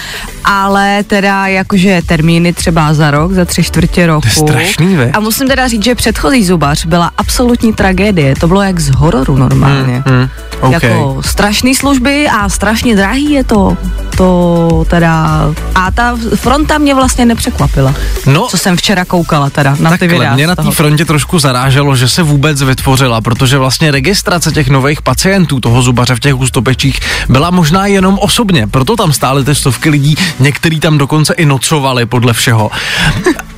ale 0.45 1.03
teda 1.03 1.47
jakože 1.47 2.01
termíny 2.05 2.53
třeba 2.53 2.93
za 2.93 3.11
rok, 3.11 3.31
za 3.31 3.45
tři 3.45 3.63
čtvrtě 3.63 4.07
roku. 4.07 4.21
To 4.21 4.27
je 4.27 4.33
strašný, 4.33 4.95
veď? 4.95 5.09
A 5.13 5.19
musím 5.19 5.47
teda 5.47 5.67
říct, 5.67 5.83
že 5.83 5.95
předchozí 5.95 6.45
zubař 6.45 6.85
byla 6.85 7.11
absolutní 7.17 7.73
tragédie, 7.73 8.35
to 8.35 8.47
bylo 8.47 8.61
jak 8.61 8.79
z 8.79 8.89
hororu 8.89 9.37
normálně. 9.37 10.03
Hmm, 10.05 10.27
OK. 10.61 10.71
Jako 10.73 11.21
strašný 11.25 11.75
služby 11.75 12.27
a 12.29 12.49
strašně 12.49 12.95
drahý 12.95 13.31
je 13.31 13.43
to. 13.43 13.77
To 14.17 14.85
teda... 14.89 15.39
A 15.75 15.91
ta 15.91 16.17
fronta 16.35 16.77
mě 16.77 16.95
vlastně 16.95 17.25
nepřekvapila. 17.25 17.93
No, 18.25 18.47
Co 18.47 18.57
jsem 18.57 18.77
včera 18.77 19.05
koukala 19.05 19.49
teda 19.49 19.75
na 19.79 19.91
ty 19.91 19.97
Takhle, 19.97 20.07
videa. 20.07 20.35
mě 20.35 20.47
na 20.47 20.55
té 20.55 20.71
frontě 20.71 21.05
trošku 21.05 21.39
zaráželo, 21.39 21.95
že 21.95 22.07
se 22.09 22.23
vůbec 22.23 22.61
vytvořila, 22.61 23.21
protože 23.21 23.57
vlastně 23.57 23.66
registrace 23.91 24.51
těch 24.51 24.69
nových 24.69 25.01
pacientů 25.01 25.59
toho 25.59 25.81
zubaře 25.81 26.15
v 26.15 26.19
těch 26.19 26.35
ústopečích 26.35 26.99
byla 27.29 27.49
možná 27.51 27.85
jenom 27.85 28.19
osobně, 28.21 28.67
proto 28.67 28.95
tam 28.95 29.13
stály 29.13 29.43
ty 29.43 29.55
stovky 29.55 29.89
lidí, 29.89 30.15
některý 30.39 30.79
tam 30.79 30.97
dokonce 30.97 31.33
i 31.33 31.45
nocovali 31.45 32.05
podle 32.05 32.33
všeho. 32.33 32.71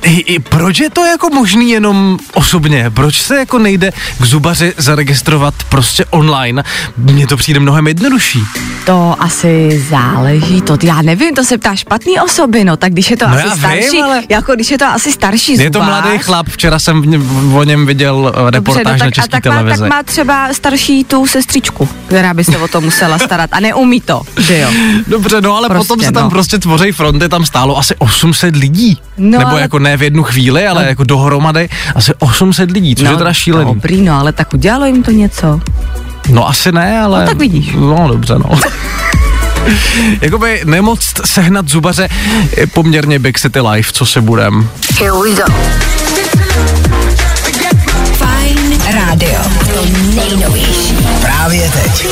I, 0.02 0.12
i 0.20 0.38
proč 0.38 0.80
je 0.80 0.90
to 0.90 1.04
jako 1.04 1.30
možný 1.30 1.70
jenom 1.70 2.18
osobně? 2.34 2.90
Proč 2.90 3.22
se 3.22 3.38
jako 3.38 3.58
nejde 3.58 3.92
k 4.20 4.24
zubaři 4.24 4.74
zaregistrovat 4.76 5.54
prostě 5.68 6.04
online? 6.04 6.62
Mně 6.96 7.26
to 7.26 7.36
přijde 7.36 7.60
mnohem 7.60 7.86
jednodušší. 7.86 8.42
To 8.84 9.16
asi 9.18 9.84
záleží, 9.90 10.60
to 10.62 10.78
já 10.82 11.02
nevím, 11.02 11.34
to 11.34 11.44
se 11.44 11.58
ptá 11.58 11.76
špatný 11.76 12.20
osoby, 12.20 12.64
no 12.64 12.76
tak 12.76 12.92
když 12.92 13.10
je 13.10 13.16
to 13.16 13.28
No 13.28 13.34
asi 13.34 13.46
já 13.46 13.54
vím, 13.54 13.58
starší, 13.58 14.02
ale- 14.02 14.22
jako 14.28 14.54
když 14.54 14.70
je 14.70 14.78
to 14.78 14.86
asi 14.86 15.12
starší 15.12 15.52
Je 15.62 15.70
to 15.70 15.82
mladý 15.82 16.18
chlap, 16.18 16.48
včera 16.48 16.78
jsem 16.78 17.02
v 17.18 17.56
o 17.56 17.64
něm 17.64 17.86
viděl 17.86 18.32
eh, 18.34 18.50
Dobře, 18.50 18.50
reportáž 18.50 18.84
no, 18.84 18.92
na 18.92 18.98
tak, 18.98 19.08
a 19.08 19.10
české 19.10 19.40
televizi. 19.40 19.80
tak 19.80 19.90
má 19.90 19.99
třeba 20.02 20.54
starší 20.54 21.04
tu 21.04 21.26
sestřičku, 21.26 21.88
která 22.06 22.34
by 22.34 22.44
se 22.44 22.58
o 22.58 22.68
to 22.68 22.80
musela 22.80 23.18
starat 23.18 23.50
a 23.52 23.60
neumí 23.60 24.00
to, 24.00 24.22
že 24.40 24.58
jo. 24.58 24.68
Dobře, 25.06 25.40
no 25.40 25.56
ale 25.56 25.68
Prostě, 25.68 25.88
potom 25.88 26.06
se 26.06 26.12
tam 26.12 26.24
no. 26.24 26.30
prostě 26.30 26.58
tvoří 26.58 26.92
fronty, 26.92 27.28
tam 27.28 27.46
stálo 27.46 27.78
asi 27.78 27.94
800 27.98 28.56
lidí. 28.56 28.98
No, 29.18 29.38
Nebo 29.38 29.50
ale- 29.50 29.60
jako 29.60 29.78
ne 29.78 29.96
v 29.96 30.02
jednu 30.02 30.22
chvíli, 30.22 30.66
ale 30.66 30.84
jako 30.86 31.04
dohromady 31.04 31.68
asi 31.94 32.12
800 32.18 32.70
lidí, 32.70 32.96
což 32.96 33.08
je 33.08 33.16
teda 33.16 33.32
šílený. 33.32 33.74
Dobrý, 33.74 34.00
no, 34.02 34.20
ale 34.20 34.32
tak 34.32 34.54
udělalo 34.54 34.86
jim 34.86 35.02
to 35.02 35.10
něco. 35.10 35.60
No 36.28 36.48
asi 36.48 36.72
ne, 36.72 37.00
ale... 37.00 37.20
No, 37.20 37.26
tak 37.26 37.36
vidíš. 37.38 37.72
No 37.74 38.08
dobře, 38.08 38.34
no. 38.38 38.50
Jakoby 40.20 40.60
nemoc 40.64 41.12
sehnat 41.24 41.68
zubaře 41.68 42.08
je 42.56 42.66
poměrně 42.66 43.18
Big 43.18 43.40
City 43.40 43.60
Life, 43.60 43.92
co 43.92 44.06
se 44.06 44.20
budem. 44.20 44.68
Fajn 44.94 45.10
rádio. 49.10 49.40
To 49.74 49.84
nejnovější. 50.14 50.96
Právě 51.20 51.70
teď. 51.70 52.06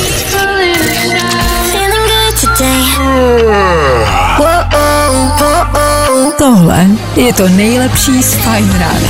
Tohle 6.38 6.86
je 7.16 7.32
to 7.32 7.48
nejlepší 7.48 8.22
z 8.22 8.34
Fajn 8.34 8.70
rána. 8.72 9.08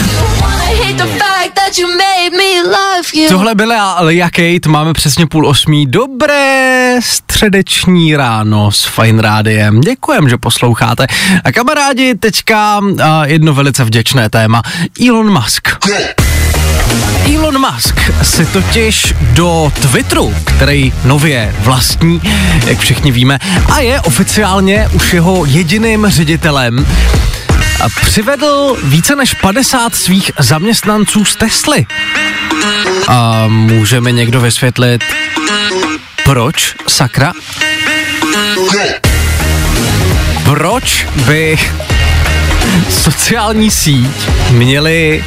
I 0.70 0.76
hate 0.76 1.04
the 1.04 1.18
fact 1.18 1.54
that 1.54 1.78
you 1.78 1.88
made 1.88 2.36
me 2.36 2.62
love 2.62 3.08
you. 3.14 3.28
Tohle 3.28 3.54
byla 3.54 4.00
Lia 4.00 4.30
Kate, 4.30 4.68
máme 4.68 4.92
přesně 4.92 5.26
půl 5.26 5.46
osmí. 5.46 5.86
Dobré 5.86 6.96
středeční 7.02 8.16
ráno 8.16 8.72
s 8.72 8.84
Fine 8.84 9.22
Rádiem. 9.22 9.80
Děkujem, 9.80 10.28
že 10.28 10.36
posloucháte. 10.36 11.06
A 11.44 11.52
kamarádi, 11.52 12.14
teďka 12.14 12.80
jedno 13.24 13.54
velice 13.54 13.84
vděčné 13.84 14.30
téma. 14.30 14.62
Elon 15.08 15.32
Musk. 15.32 15.68
Elon 17.34 17.58
Musk 17.58 18.00
si 18.22 18.46
totiž 18.46 19.14
do 19.20 19.72
Twitteru, 19.82 20.34
který 20.44 20.92
nově 21.04 21.54
vlastní, 21.58 22.20
jak 22.66 22.78
všichni 22.78 23.12
víme, 23.12 23.38
a 23.72 23.80
je 23.80 24.00
oficiálně 24.00 24.88
už 24.92 25.12
jeho 25.12 25.44
jediným 25.44 26.06
ředitelem, 26.08 26.86
a 27.80 27.88
přivedl 27.88 28.76
více 28.84 29.16
než 29.16 29.34
50 29.34 29.94
svých 29.94 30.30
zaměstnanců 30.38 31.24
z 31.24 31.36
Tesly. 31.36 31.86
A 33.08 33.44
může 33.48 34.00
mi 34.00 34.12
někdo 34.12 34.40
vysvětlit, 34.40 35.04
proč, 36.24 36.74
sakra? 36.88 37.32
Proč 40.44 41.06
by 41.14 41.58
sociální 42.90 43.70
síť 43.70 44.28
měli 44.50 45.24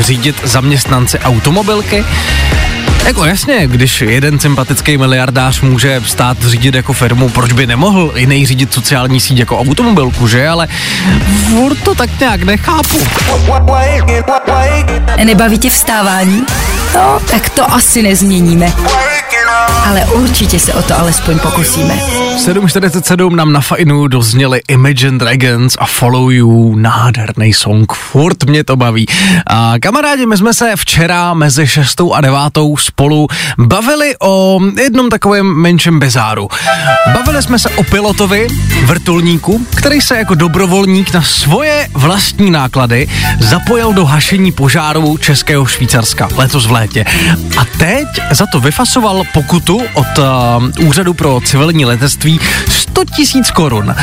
řídit 0.00 0.36
zaměstnanci 0.44 1.18
automobilky? 1.18 2.04
Jako 3.06 3.24
jasně, 3.24 3.66
když 3.66 4.00
jeden 4.00 4.38
sympatický 4.38 4.98
miliardář 4.98 5.60
může 5.60 6.00
stát 6.06 6.38
řídit 6.42 6.74
jako 6.74 6.92
firmu, 6.92 7.28
proč 7.28 7.52
by 7.52 7.66
nemohl 7.66 8.12
jiný 8.16 8.46
řídit 8.46 8.74
sociální 8.74 9.20
síť 9.20 9.38
jako 9.38 9.58
automobilku, 9.58 10.28
že? 10.28 10.48
Ale 10.48 10.68
furt 11.48 11.76
to 11.82 11.94
tak 11.94 12.20
nějak 12.20 12.42
nechápu. 12.42 12.98
Nebaví 15.24 15.58
tě 15.58 15.70
vstávání? 15.70 16.42
No, 16.94 17.20
tak 17.30 17.48
to 17.48 17.72
asi 17.74 18.02
nezměníme. 18.02 18.72
Ale 19.84 20.04
určitě 20.04 20.58
se 20.58 20.74
o 20.74 20.82
to 20.82 20.98
alespoň 20.98 21.38
pokusíme. 21.38 21.94
7.47 22.36 23.34
nám 23.34 23.52
na 23.52 23.60
fajnu 23.60 24.08
dozněli 24.08 24.60
Imagine 24.68 25.18
Dragons 25.18 25.76
a 25.78 25.86
Follow 25.86 26.30
You, 26.30 26.74
nádherný 26.76 27.52
song, 27.52 27.92
furt 27.92 28.44
mě 28.44 28.64
to 28.64 28.76
baví. 28.76 29.06
A 29.46 29.74
kamarádi, 29.80 30.26
my 30.26 30.36
jsme 30.36 30.54
se 30.54 30.72
včera 30.76 31.34
mezi 31.34 31.66
6. 31.66 32.00
a 32.14 32.20
9. 32.20 32.38
spolu 32.78 33.28
bavili 33.58 34.14
o 34.22 34.60
jednom 34.82 35.10
takovém 35.10 35.46
menším 35.46 36.00
bezáru. 36.00 36.48
Bavili 37.14 37.42
jsme 37.42 37.58
se 37.58 37.68
o 37.70 37.82
pilotovi, 37.82 38.48
vrtulníku, 38.84 39.66
který 39.76 40.00
se 40.00 40.16
jako 40.16 40.34
dobrovolník 40.34 41.12
na 41.12 41.22
svoje 41.22 41.88
vlastní 41.94 42.50
náklady 42.50 43.08
zapojil 43.40 43.92
do 43.92 44.04
hašení 44.04 44.52
požáru 44.52 45.16
Českého 45.16 45.66
Švýcarska 45.66 46.28
letos 46.36 46.66
v 46.66 46.72
létě. 46.72 47.04
A 47.56 47.64
teď 47.78 48.08
za 48.30 48.46
to 48.46 48.60
vyfasoval 48.60 49.22
pokutu 49.32 49.71
od 49.76 50.18
uh, 50.18 50.86
Úřadu 50.88 51.14
pro 51.14 51.40
civilní 51.44 51.84
letectví 51.84 52.40
100 52.68 53.04
tisíc 53.16 53.50
korun. 53.50 53.94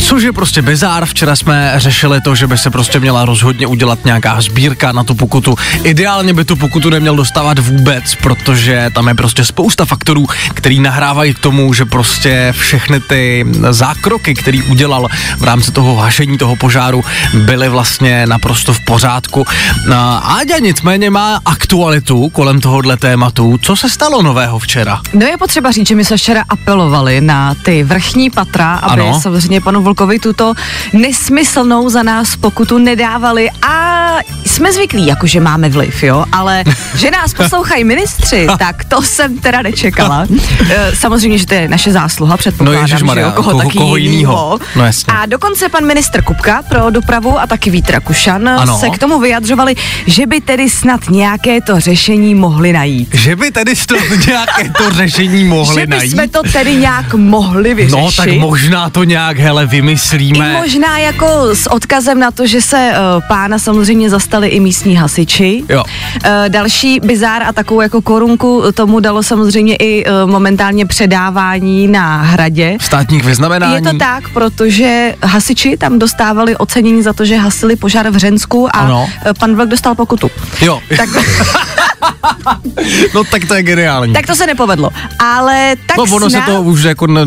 Což 0.00 0.22
je 0.22 0.32
prostě 0.32 0.62
bizár. 0.62 1.06
Včera 1.06 1.36
jsme 1.36 1.72
řešili 1.76 2.20
to, 2.20 2.34
že 2.34 2.46
by 2.46 2.58
se 2.58 2.70
prostě 2.70 3.00
měla 3.00 3.24
rozhodně 3.24 3.66
udělat 3.66 4.04
nějaká 4.04 4.40
sbírka 4.40 4.92
na 4.92 5.04
tu 5.04 5.14
pokutu. 5.14 5.56
Ideálně 5.82 6.34
by 6.34 6.44
tu 6.44 6.56
pokutu 6.56 6.90
neměl 6.90 7.16
dostávat 7.16 7.58
vůbec, 7.58 8.14
protože 8.14 8.90
tam 8.94 9.08
je 9.08 9.14
prostě 9.14 9.44
spousta 9.44 9.84
faktorů, 9.84 10.26
který 10.54 10.80
nahrávají 10.80 11.34
k 11.34 11.38
tomu, 11.38 11.74
že 11.74 11.84
prostě 11.84 12.54
všechny 12.58 13.00
ty 13.00 13.46
zákroky, 13.70 14.34
který 14.34 14.62
udělal 14.62 15.08
v 15.38 15.44
rámci 15.44 15.72
toho 15.72 15.96
hašení 15.96 16.38
toho 16.38 16.56
požáru, 16.56 17.04
byly 17.34 17.68
vlastně 17.68 18.26
naprosto 18.26 18.72
v 18.72 18.80
pořádku. 18.80 19.46
A 19.94 20.16
Áďa 20.18 20.58
nicméně 20.58 21.10
má 21.10 21.40
aktualitu 21.44 22.28
kolem 22.28 22.60
tohohle 22.60 22.96
tématu. 22.96 23.58
Co 23.62 23.76
se 23.76 23.90
stalo 23.90 24.22
nového 24.22 24.58
včera? 24.58 25.00
No 25.12 25.26
je 25.26 25.36
potřeba 25.36 25.70
říct, 25.70 25.88
že 25.88 25.94
my 25.94 26.04
jsme 26.04 26.16
včera 26.16 26.44
apelovali 26.48 27.20
na 27.20 27.54
ty 27.54 27.82
vrchní 27.82 28.30
patra, 28.30 28.74
aby 28.74 29.02
Ano. 29.02 29.20
samozřejmě 29.20 29.60
panu 29.60 29.82
Volkovi 29.82 30.18
tuto 30.18 30.54
nesmyslnou 30.92 31.88
za 31.88 32.02
nás 32.02 32.36
pokutu 32.36 32.78
nedávali 32.78 33.50
a 33.68 33.98
jsme 34.46 34.72
zvyklí, 34.72 35.06
jakože 35.06 35.40
máme 35.40 35.68
vliv, 35.68 36.02
jo, 36.02 36.24
ale 36.32 36.64
že 36.94 37.10
nás 37.10 37.34
poslouchají 37.34 37.84
ministři, 37.84 38.46
tak 38.58 38.84
to 38.84 39.02
jsem 39.02 39.38
teda 39.38 39.62
nečekala. 39.62 40.26
Eh, 40.70 40.92
Samozřejmě, 40.96 41.38
že 41.38 41.46
to 41.46 41.54
je 41.54 41.68
naše 41.68 41.92
zásluha, 41.92 42.36
předpokládám, 42.36 42.74
No 42.82 42.88
ježišmarja, 42.88 43.24
že 43.24 43.30
jo, 43.30 43.32
koho, 43.36 43.50
koho- 43.52 43.62
taky 43.62 43.78
koho 43.78 43.96
jinýho. 43.96 44.58
No 44.76 44.84
jasně. 44.84 45.12
A 45.12 45.26
dokonce 45.26 45.68
pan 45.68 45.86
ministr 45.86 46.22
Kupka 46.22 46.62
pro 46.62 46.90
dopravu 46.90 47.40
a 47.40 47.46
taky 47.46 47.70
Vít 47.70 47.90
Rakušan 47.90 48.48
Ano. 48.48 48.78
se 48.78 48.90
k 48.90 48.98
tomu 48.98 49.20
vyjadřovali, 49.20 49.74
že 50.06 50.26
by 50.26 50.40
tedy 50.40 50.70
snad 50.70 51.00
nějaké 51.10 51.60
to 51.60 51.80
řešení 51.80 52.34
mohli 52.34 52.72
najít. 52.72 53.08
Že 53.14 53.36
by 53.36 53.50
tedy 53.50 53.76
snad 53.76 54.00
nějaké 54.26 54.70
to 54.78 54.90
řešení 54.98 55.44
mohli 55.44 55.80
že 55.80 55.86
najít? 55.86 56.14
bychom 56.14 56.28
to 56.28 56.42
tedy 56.52 56.74
nějak 56.76 57.14
mohli 57.14 57.74
vyřešit. 57.74 57.96
No 57.96 58.10
tak 58.16 58.28
možná 58.32 58.90
to 58.90 59.04
nějak, 59.04 59.38
hele, 59.38 59.64
I 59.64 59.66
vymyslíme. 59.66 60.52
možná 60.52 60.98
jako 60.98 61.26
s 61.54 61.66
odkazem 61.70 62.18
na 62.20 62.30
to, 62.30 62.46
že 62.46 62.60
se 62.62 62.90
uh, 62.90 63.22
pána 63.28 63.58
samozřejmě 63.58 64.10
zastali 64.10 64.48
i 64.48 64.60
místní 64.60 64.96
hasiči. 64.96 65.62
Jo. 65.68 65.84
Uh, 65.84 66.30
další 66.48 67.00
bizár 67.00 67.42
a 67.42 67.52
takovou 67.52 67.80
jako 67.80 68.02
korunku 68.02 68.62
tomu 68.74 69.00
dalo 69.00 69.22
samozřejmě 69.22 69.76
i 69.76 70.04
uh, 70.06 70.30
momentálně 70.30 70.86
předávání 70.86 71.88
na 71.88 72.22
hradě. 72.22 72.76
Státních 72.80 73.24
vyznamenání. 73.24 73.74
Je 73.74 73.92
to 73.92 73.98
tak, 73.98 74.28
protože 74.28 75.14
hasiči 75.24 75.76
tam 75.76 75.98
dostávali 75.98 76.56
ocenění 76.56 77.02
za 77.02 77.12
to, 77.12 77.24
že 77.24 77.36
hasili 77.36 77.76
požár 77.76 78.10
v 78.10 78.14
Hřensku 78.14 78.68
a 78.76 78.78
Ano. 78.78 79.08
pan 79.38 79.56
Vlk 79.56 79.68
dostal 79.68 79.94
pokutu. 79.94 80.30
Jo, 80.60 80.80
Tak, 80.96 81.08
no 83.14 83.24
tak 83.24 83.44
to 83.44 83.54
je 83.54 83.62
geniální. 83.62 84.12
tak 84.12 84.26
to 84.26 84.34
se 84.34 84.46
nepovedlo. 84.46 84.90
Ale 85.20 85.74
tak 85.86 85.96
No 85.96 86.02
ono 86.04 86.30
se 86.30 86.36
snad... 86.36 86.46
to 86.46 86.62
už 86.62 86.82
jako 86.82 87.06
ne, 87.06 87.20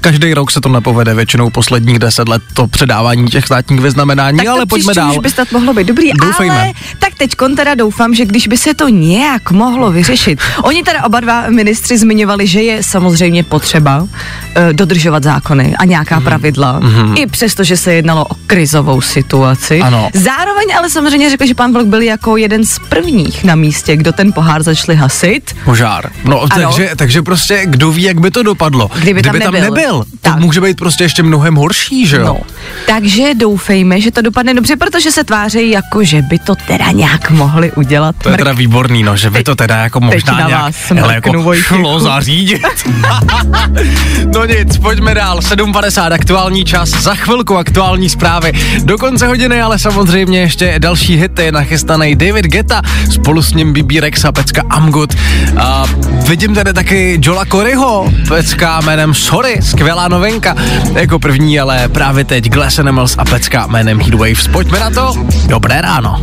každý 0.00 0.34
rok 0.34 0.50
se 0.50 0.60
to 0.60 0.68
nepovede, 0.68 1.14
většinou 1.14 1.50
posledních 1.50 1.98
deset 1.98 2.28
let 2.28 2.42
to 2.54 2.66
předávání 2.66 3.28
těch 3.28 3.44
státních 3.46 3.80
vyznamenání, 3.80 4.36
tak 4.36 4.46
to 4.46 4.52
ale 4.52 4.66
pojďme 4.66 4.94
dál. 4.94 5.10
už 5.10 5.18
by 5.18 5.30
snad 5.30 5.52
mohlo 5.52 5.74
být 5.74 5.86
dobrý, 5.86 6.10
Doufejme. 6.12 6.54
ale 6.60 6.72
tak 6.98 7.14
teď 7.14 7.30
teda 7.56 7.74
doufám, 7.74 8.14
že 8.14 8.24
když 8.24 8.48
by 8.48 8.56
se 8.56 8.74
to 8.74 8.88
nějak 8.88 9.50
mohlo 9.50 9.92
vyřešit. 9.92 10.38
Oni 10.62 10.82
teda 10.82 11.04
oba 11.04 11.20
dva 11.20 11.50
ministři 11.50 11.98
zmiňovali, 11.98 12.46
že 12.46 12.62
je 12.62 12.82
samozřejmě 12.82 13.42
potřeba 13.44 14.02
uh, 14.02 14.08
dodržovat 14.72 15.22
zákony 15.22 15.76
a 15.76 15.84
nějaká 15.84 16.14
Mhm. 16.14 16.22
mm. 16.22 16.24
pravidla, 16.24 16.78
mm. 16.80 17.14
i 17.16 17.26
přesto, 17.26 17.64
že 17.64 17.76
se 17.76 17.94
jednalo 17.94 18.24
o 18.24 18.34
krizovou 18.46 19.00
situaci. 19.00 19.80
Ano. 19.80 20.10
Zároveň 20.14 20.66
ale 20.78 20.90
samozřejmě 20.90 21.30
řekl, 21.30 21.46
že 21.46 21.54
pan 21.54 21.72
Vlk 21.72 21.86
byl 21.86 22.02
jako 22.02 22.36
jeden 22.36 22.64
z 22.64 22.78
prvních 22.88 23.44
na 23.44 23.54
místě, 23.54 23.96
kdo 23.96 24.11
ten 24.12 24.32
pohár 24.32 24.62
začali 24.62 24.96
hasit. 24.98 25.56
Požár. 25.64 26.10
No, 26.24 26.48
takže, 26.48 26.90
takže 26.96 27.22
prostě 27.22 27.62
kdo 27.64 27.92
ví, 27.92 28.02
jak 28.02 28.20
by 28.20 28.30
to 28.30 28.42
dopadlo. 28.42 28.90
Kdyby 28.98 29.22
tam 29.22 29.38
tam 29.38 29.52
nebyl. 29.54 29.70
nebyl. 29.70 30.04
Tak. 30.20 30.34
To 30.34 30.40
může 30.40 30.60
být 30.60 30.76
prostě 30.76 31.04
ještě 31.04 31.22
mnohem 31.22 31.54
horší, 31.54 32.06
že 32.06 32.16
jo? 32.16 32.24
No, 32.24 32.40
takže 32.86 33.34
doufejme, 33.34 34.00
že 34.00 34.10
to 34.10 34.22
dopadne 34.22 34.54
dobře, 34.54 34.76
protože 34.76 35.12
se 35.12 35.24
tváří 35.24 35.70
jako, 35.70 36.04
že 36.04 36.22
by 36.22 36.38
to 36.38 36.54
teda 36.54 36.90
nějak 36.90 37.30
mohli 37.30 37.72
udělat. 37.72 38.16
To 38.22 38.30
je 38.30 38.36
teda 38.36 38.52
výborný, 38.52 39.02
no, 39.02 39.16
že 39.16 39.30
by 39.30 39.36
Teď- 39.36 39.46
to 39.46 39.54
teda 39.54 39.76
jako 39.76 40.00
teď 40.00 40.08
možná 40.08 40.38
na 40.38 40.48
nějak 40.48 40.90
mrknu, 40.90 41.52
jako 41.52 41.54
šlo 41.54 42.00
zařídit. 42.00 42.62
no 44.34 44.44
nic, 44.44 44.78
pojďme 44.78 45.14
dál. 45.14 45.38
7.50 45.38 46.12
aktuální 46.12 46.64
čas, 46.64 46.88
za 46.88 47.14
chvilku 47.14 47.56
aktuální 47.56 48.08
zprávy. 48.08 48.52
Do 48.84 48.98
konce 48.98 49.26
hodiny, 49.26 49.62
ale 49.62 49.78
samozřejmě 49.78 50.40
ještě 50.40 50.74
další 50.78 51.16
hity 51.16 51.52
nachystaný 51.52 52.16
David 52.16 52.46
Geta, 52.46 52.82
spolu 53.10 53.42
s 53.42 53.54
ním 53.54 53.72
Bibi 53.72 54.00
Rex 54.02 54.24
a 54.24 54.32
pecka 54.32 54.62
Amgut. 54.70 55.14
A 55.56 55.84
vidím 56.28 56.54
tady 56.54 56.72
taky 56.72 57.18
Jola 57.22 57.44
Coryho, 57.44 58.12
pecka 58.28 58.80
jménem 58.80 59.14
Sorry, 59.14 59.62
skvělá 59.62 60.08
novinka. 60.08 60.56
Jako 60.94 61.18
první, 61.18 61.60
ale 61.60 61.88
právě 61.88 62.24
teď 62.24 62.48
Glass 62.48 62.78
Animals 62.78 63.14
a 63.18 63.24
pecka 63.24 63.66
jménem 63.66 64.00
Heatwaves. 64.00 64.48
Pojďme 64.48 64.80
na 64.80 64.90
to, 64.90 65.14
dobré 65.46 65.80
ráno. 65.80 66.20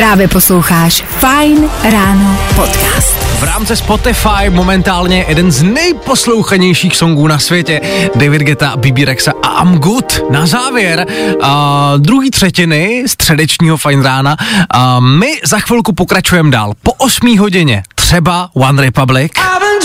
Právě 0.00 0.28
posloucháš 0.28 1.04
Fine 1.08 1.68
Ráno 1.90 2.38
podcast. 2.56 3.14
V 3.14 3.42
rámci 3.42 3.76
Spotify 3.76 4.50
momentálně 4.50 5.24
jeden 5.28 5.50
z 5.50 5.62
nejposlouchanějších 5.62 6.96
songů 6.96 7.26
na 7.26 7.38
světě. 7.38 7.80
David 8.14 8.42
Guetta, 8.42 8.76
Bibi 8.76 9.04
Rexa 9.04 9.32
a 9.42 9.62
I'm 9.62 9.78
Good. 9.78 10.30
Na 10.30 10.46
závěr 10.46 11.06
uh, 11.08 11.46
druhý 11.98 12.30
třetiny 12.30 13.04
středečního 13.06 13.76
fajn 13.76 14.02
rána. 14.02 14.36
Uh, 14.40 15.00
my 15.00 15.40
za 15.44 15.58
chvilku 15.58 15.92
pokračujeme 15.92 16.50
dál. 16.50 16.72
Po 16.82 16.92
8 16.92 17.38
hodině 17.38 17.82
třeba 17.94 18.50
One 18.54 18.82
Republic. 18.82 19.32
I've 19.36 19.60
been 19.60 19.80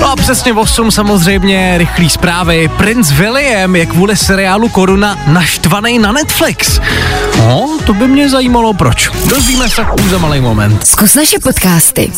No 0.00 0.10
a 0.10 0.16
přesně 0.16 0.52
8 0.52 0.90
samozřejmě 0.90 1.78
rychlý 1.78 2.10
zprávy. 2.10 2.70
Prince 2.76 3.14
William 3.14 3.76
je 3.76 3.86
kvůli 3.86 4.16
seriálu 4.16 4.68
Koruna 4.68 5.18
naštvaný 5.26 5.98
na 5.98 6.12
Netflix. 6.12 6.80
No, 7.38 7.78
to 7.86 7.94
by 7.94 8.08
mě 8.08 8.28
zajímalo 8.28 8.74
proč. 8.74 9.10
Dozvíme 9.26 9.70
se 9.70 9.82
už 9.82 10.10
za 10.10 10.18
malý 10.18 10.40
moment. 10.40 10.86
Zkus 10.86 11.14
naše 11.14 11.38
podcasty. 11.38 12.12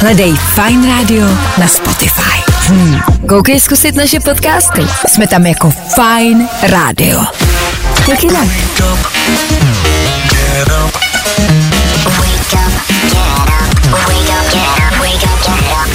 Hledej 0.00 0.34
Fine 0.36 0.88
Radio 0.88 1.26
na 1.58 1.68
Spotify. 1.68 2.52
Hmm. 2.66 3.00
Koukej 3.28 3.60
zkusit 3.60 3.94
naše 3.94 4.20
podcasty. 4.20 4.86
Jsme 5.08 5.26
tam 5.26 5.46
jako 5.46 5.70
Fine 5.70 6.48
Radio. 6.62 7.24
Jak 8.08 8.24
jinak? 8.24 8.48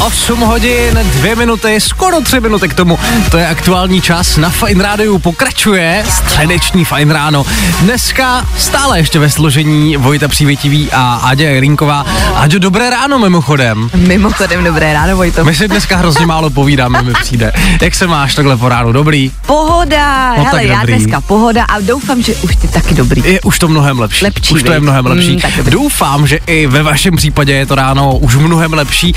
8 0.05 0.39
hodin, 0.39 0.99
2 1.03 1.35
minuty, 1.35 1.79
skoro 1.81 2.21
3 2.21 2.39
minuty 2.39 2.69
k 2.69 2.73
tomu. 2.73 2.99
To 3.31 3.37
je 3.37 3.47
aktuální 3.47 4.01
čas. 4.01 4.37
Na 4.37 4.49
Fine 4.49 4.83
Rádiu 4.83 5.19
pokračuje 5.19 6.03
středeční 6.09 6.85
Fine 6.85 7.13
Ráno. 7.13 7.45
Dneska 7.81 8.45
stále 8.57 8.99
ještě 8.99 9.19
ve 9.19 9.29
složení 9.29 9.97
Vojta 9.97 10.27
Přívětivý 10.27 10.89
a 10.91 11.13
Aďa 11.23 11.49
Jirinková. 11.49 12.05
Aďo, 12.35 12.59
dobré 12.59 12.89
ráno 12.89 13.19
mimochodem. 13.19 13.89
Mimochodem, 13.95 14.63
dobré 14.63 14.93
ráno, 14.93 15.15
Vojto. 15.15 15.45
My 15.45 15.55
si 15.55 15.67
dneska 15.67 15.97
hrozně 15.97 16.25
málo 16.25 16.49
povídáme, 16.49 17.01
mi 17.01 17.13
přijde. 17.13 17.51
Jak 17.81 17.95
se 17.95 18.07
máš 18.07 18.35
takhle 18.35 18.57
po 18.57 18.69
ránu? 18.69 18.91
Dobrý? 18.91 19.31
Pohoda, 19.45 20.33
No 20.37 20.43
hele, 20.43 20.65
já 20.65 20.79
dobrý. 20.79 20.93
dneska 20.95 21.21
pohoda 21.21 21.63
a 21.63 21.79
doufám, 21.79 22.21
že 22.21 22.35
už 22.35 22.55
ty 22.55 22.67
taky 22.67 22.93
dobrý. 22.93 23.23
Je 23.25 23.41
už 23.41 23.59
to 23.59 23.67
mnohem 23.67 23.99
lepší. 23.99 24.25
Lepší, 24.25 24.53
už 24.53 24.63
to 24.63 24.71
je 24.71 24.79
mnohem 24.79 25.05
lepší. 25.05 25.31
Mm, 25.35 25.39
tak 25.41 25.57
dobrý. 25.57 25.71
Doufám, 25.71 26.27
že 26.27 26.39
i 26.47 26.67
ve 26.67 26.83
vašem 26.83 27.15
případě 27.15 27.53
je 27.53 27.65
to 27.65 27.75
ráno 27.75 28.17
už 28.17 28.35
mnohem 28.35 28.73
lepší. 28.73 29.15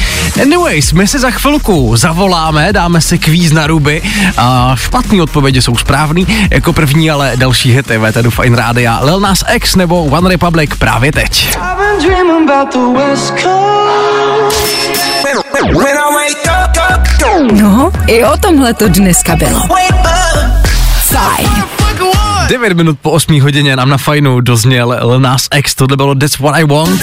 Anyways, 0.79 0.93
my 0.93 1.07
si 1.09 1.19
za 1.19 1.31
chvilku 1.31 1.97
zavoláme, 1.97 2.73
dáme 2.73 3.01
si 3.01 3.19
kvíz 3.19 3.53
na 3.53 3.67
ruby. 3.67 4.03
A 4.37 4.77
špatný 4.77 5.23
odpovědi 5.23 5.62
jsou 5.62 5.77
správný. 5.77 6.27
Jako 6.51 6.73
první 6.73 7.11
ale 7.11 7.33
další 7.37 7.73
hity 7.73 7.99
ve 7.99 8.12
Tedu 8.12 8.31
Fine 8.31 8.57
Rádia. 8.57 9.01
Lil 9.03 9.21
Nas 9.21 9.45
X 9.53 9.77
nebo 9.77 10.05
One 10.05 10.29
Republic 10.29 10.71
právě 10.79 11.12
teď. 11.12 11.57
No, 17.53 17.91
I 18.07 18.25
o 18.25 18.37
tomhle 18.37 18.75
to 18.75 18.88
dneska 18.88 19.37
bylo. 19.37 19.61
Fajn. 21.03 21.49
9 22.49 22.73
minut 22.73 22.99
po 23.03 23.11
8 23.11 23.41
hodině 23.41 23.77
nám 23.77 23.88
na 23.88 23.99
fajnu 23.99 24.41
dozněl 24.41 24.97
Lil 25.03 25.21
Nas 25.21 25.49
X, 25.57 25.75
tohle 25.75 25.97
bylo 25.97 26.14
That's 26.14 26.38
What 26.38 26.55
I 26.57 26.64
Want. 26.64 27.01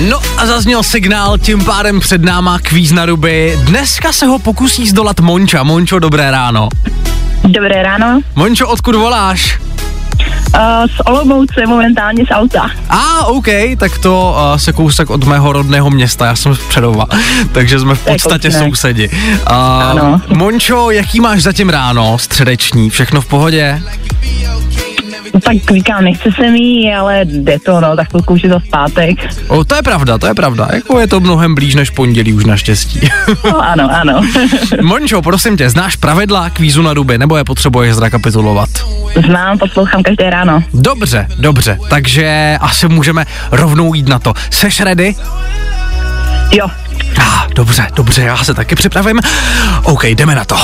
No 0.00 0.20
a 0.36 0.46
zazněl 0.46 0.82
signál, 0.82 1.38
tím 1.38 1.64
pádem 1.64 2.00
před 2.00 2.22
náma 2.22 2.58
kvíz 2.58 2.92
na 2.92 3.06
ruby. 3.06 3.58
Dneska 3.62 4.12
se 4.12 4.26
ho 4.26 4.38
pokusí 4.38 4.88
zdolat 4.88 5.20
Monča. 5.20 5.62
Mončo, 5.62 5.98
dobré 5.98 6.30
ráno. 6.30 6.68
Dobré 7.44 7.82
ráno. 7.82 8.20
Mončo, 8.34 8.68
odkud 8.68 8.94
voláš? 8.94 9.58
Uh, 10.54 10.60
z 10.96 11.00
Olomouce 11.06 11.66
momentálně 11.66 12.24
z 12.26 12.30
auta. 12.30 12.70
A, 12.88 12.96
ah, 12.98 13.24
OK, 13.26 13.46
tak 13.78 13.98
to 13.98 14.36
uh, 14.52 14.58
se 14.58 14.72
kousek 14.72 15.10
od 15.10 15.24
mého 15.24 15.52
rodného 15.52 15.90
města, 15.90 16.26
já 16.26 16.36
jsem 16.36 16.54
z 16.54 16.58
Předova, 16.58 17.06
takže 17.52 17.78
jsme 17.78 17.94
v 17.94 18.04
podstatě 18.04 18.50
sousedi. 18.50 19.08
Uh, 19.08 19.52
Ano. 19.52 20.20
Mončo, 20.28 20.90
jaký 20.90 21.20
máš 21.20 21.42
zatím 21.42 21.68
ráno, 21.68 22.18
středeční, 22.18 22.90
všechno 22.90 23.20
v 23.20 23.26
pohodě? 23.26 23.82
Tak 25.32 25.56
říkám, 25.72 26.04
nechce 26.04 26.28
se 26.36 26.50
mi, 26.50 26.94
ale 26.94 27.20
jde 27.24 27.58
to, 27.58 27.80
no, 27.80 27.96
tak 27.96 28.10
chvilku 28.10 28.34
už 28.34 28.42
je 28.42 28.50
to 28.50 28.60
v 28.60 28.68
pátek. 28.68 29.18
O, 29.48 29.64
to 29.64 29.74
je 29.74 29.82
pravda, 29.82 30.18
to 30.18 30.26
je 30.26 30.34
pravda, 30.34 30.68
jako 30.72 31.00
je 31.00 31.06
to 31.06 31.20
mnohem 31.20 31.54
blíž 31.54 31.74
než 31.74 31.90
pondělí 31.90 32.32
už 32.32 32.44
naštěstí. 32.44 33.00
No, 33.44 33.60
ano, 33.60 33.88
ano. 33.92 34.20
Mončo, 34.82 35.22
prosím 35.22 35.56
tě, 35.56 35.70
znáš 35.70 35.96
pravidla 35.96 36.50
kvízu 36.50 36.82
na 36.82 36.94
ruby, 36.94 37.18
nebo 37.18 37.36
je 37.36 37.44
potřebuješ 37.44 37.94
zrekapitulovat? 37.94 38.68
Znám, 39.26 39.58
poslouchám 39.58 40.02
každé 40.02 40.30
ráno. 40.30 40.62
Dobře, 40.74 41.26
dobře, 41.38 41.78
takže 41.90 42.58
asi 42.60 42.88
můžeme 42.88 43.24
rovnou 43.50 43.94
jít 43.94 44.08
na 44.08 44.18
to. 44.18 44.32
Seš 44.50 44.80
ready? 44.80 45.14
Jo, 46.52 46.66
Ah, 47.18 47.46
dobře, 47.54 47.86
dobře, 47.96 48.22
já 48.22 48.36
se 48.36 48.54
taky 48.54 48.74
připravím. 48.74 49.20
OK, 49.82 50.04
jdeme 50.04 50.34
na 50.34 50.44
to. 50.44 50.56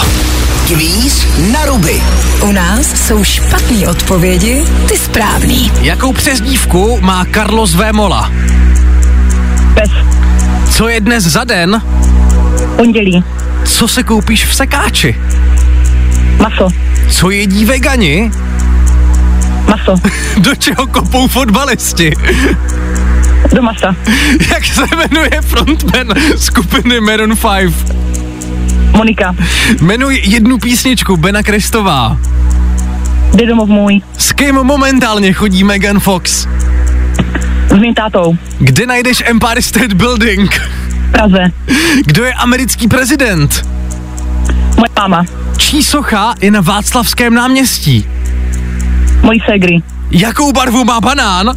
Kvíz 0.66 1.27
na 1.53 1.64
ruby. 1.66 2.03
U 2.42 2.53
nás 2.53 3.07
jsou 3.07 3.25
špatné 3.25 3.88
odpovědi, 3.88 4.64
ty 4.88 4.96
správný. 4.96 5.72
Jakou 5.81 6.12
přezdívku 6.12 6.98
má 7.01 7.25
Carlos 7.35 7.75
Vémola? 7.75 8.33
bez 9.75 9.90
Co 10.70 10.88
je 10.88 11.01
dnes 11.01 11.25
za 11.25 11.44
den? 11.44 11.83
pondělí. 12.77 13.25
Co 13.64 13.88
se 13.88 14.03
koupíš 14.03 14.44
v 14.46 14.55
sekáči? 14.55 15.16
Maso, 16.38 16.68
Co 17.11 17.31
jedí 17.31 17.64
vegani? 17.64 18.31
maso, 19.68 19.94
Do 20.38 20.55
čeho 20.55 20.87
kopou 20.87 21.29
fotbalisti? 21.29 22.12
do 23.55 23.62
masa. 23.62 23.96
Jak 24.51 24.64
se 24.64 24.83
jmenuje 24.96 25.40
frontman 25.42 26.07
skupiny 26.37 27.01
Maroon 27.01 27.37
5? 27.37 27.75
Monika, 28.96 29.35
Jmenuj 29.81 30.20
jednu 30.24 30.59
písničku 30.59 31.16
Bena 31.16 31.42
Kristová. 31.42 32.16
jde 33.35 33.46
domov 33.46 33.68
můj. 33.68 34.00
S 34.18 34.33
kým 34.33 34.55
momentálně 34.55 35.33
chodí 35.33 35.64
Megan 35.64 36.00
Fox? 36.00 36.46
S 37.68 37.78
mým 37.78 37.94
tátou. 37.94 38.37
Kde 38.59 38.87
najdeš 38.87 39.22
Empire 39.26 39.62
State 39.62 39.92
Building? 39.92 40.55
V 41.09 41.12
Praze. 41.12 41.44
Kdo 42.07 42.24
je 42.24 42.33
americký 42.35 42.88
prezident? 42.88 43.66
Moje 44.76 44.88
máma. 44.96 45.24
Čí 45.57 45.83
socha 45.83 46.35
je 46.40 46.50
na 46.50 46.61
Václavském 46.61 47.35
náměstí? 47.35 48.07
Mojí 49.22 49.40
ségry. 49.50 49.83
Jakou 50.11 50.52
barvu 50.52 50.85
má 50.85 51.00
banán? 51.00 51.57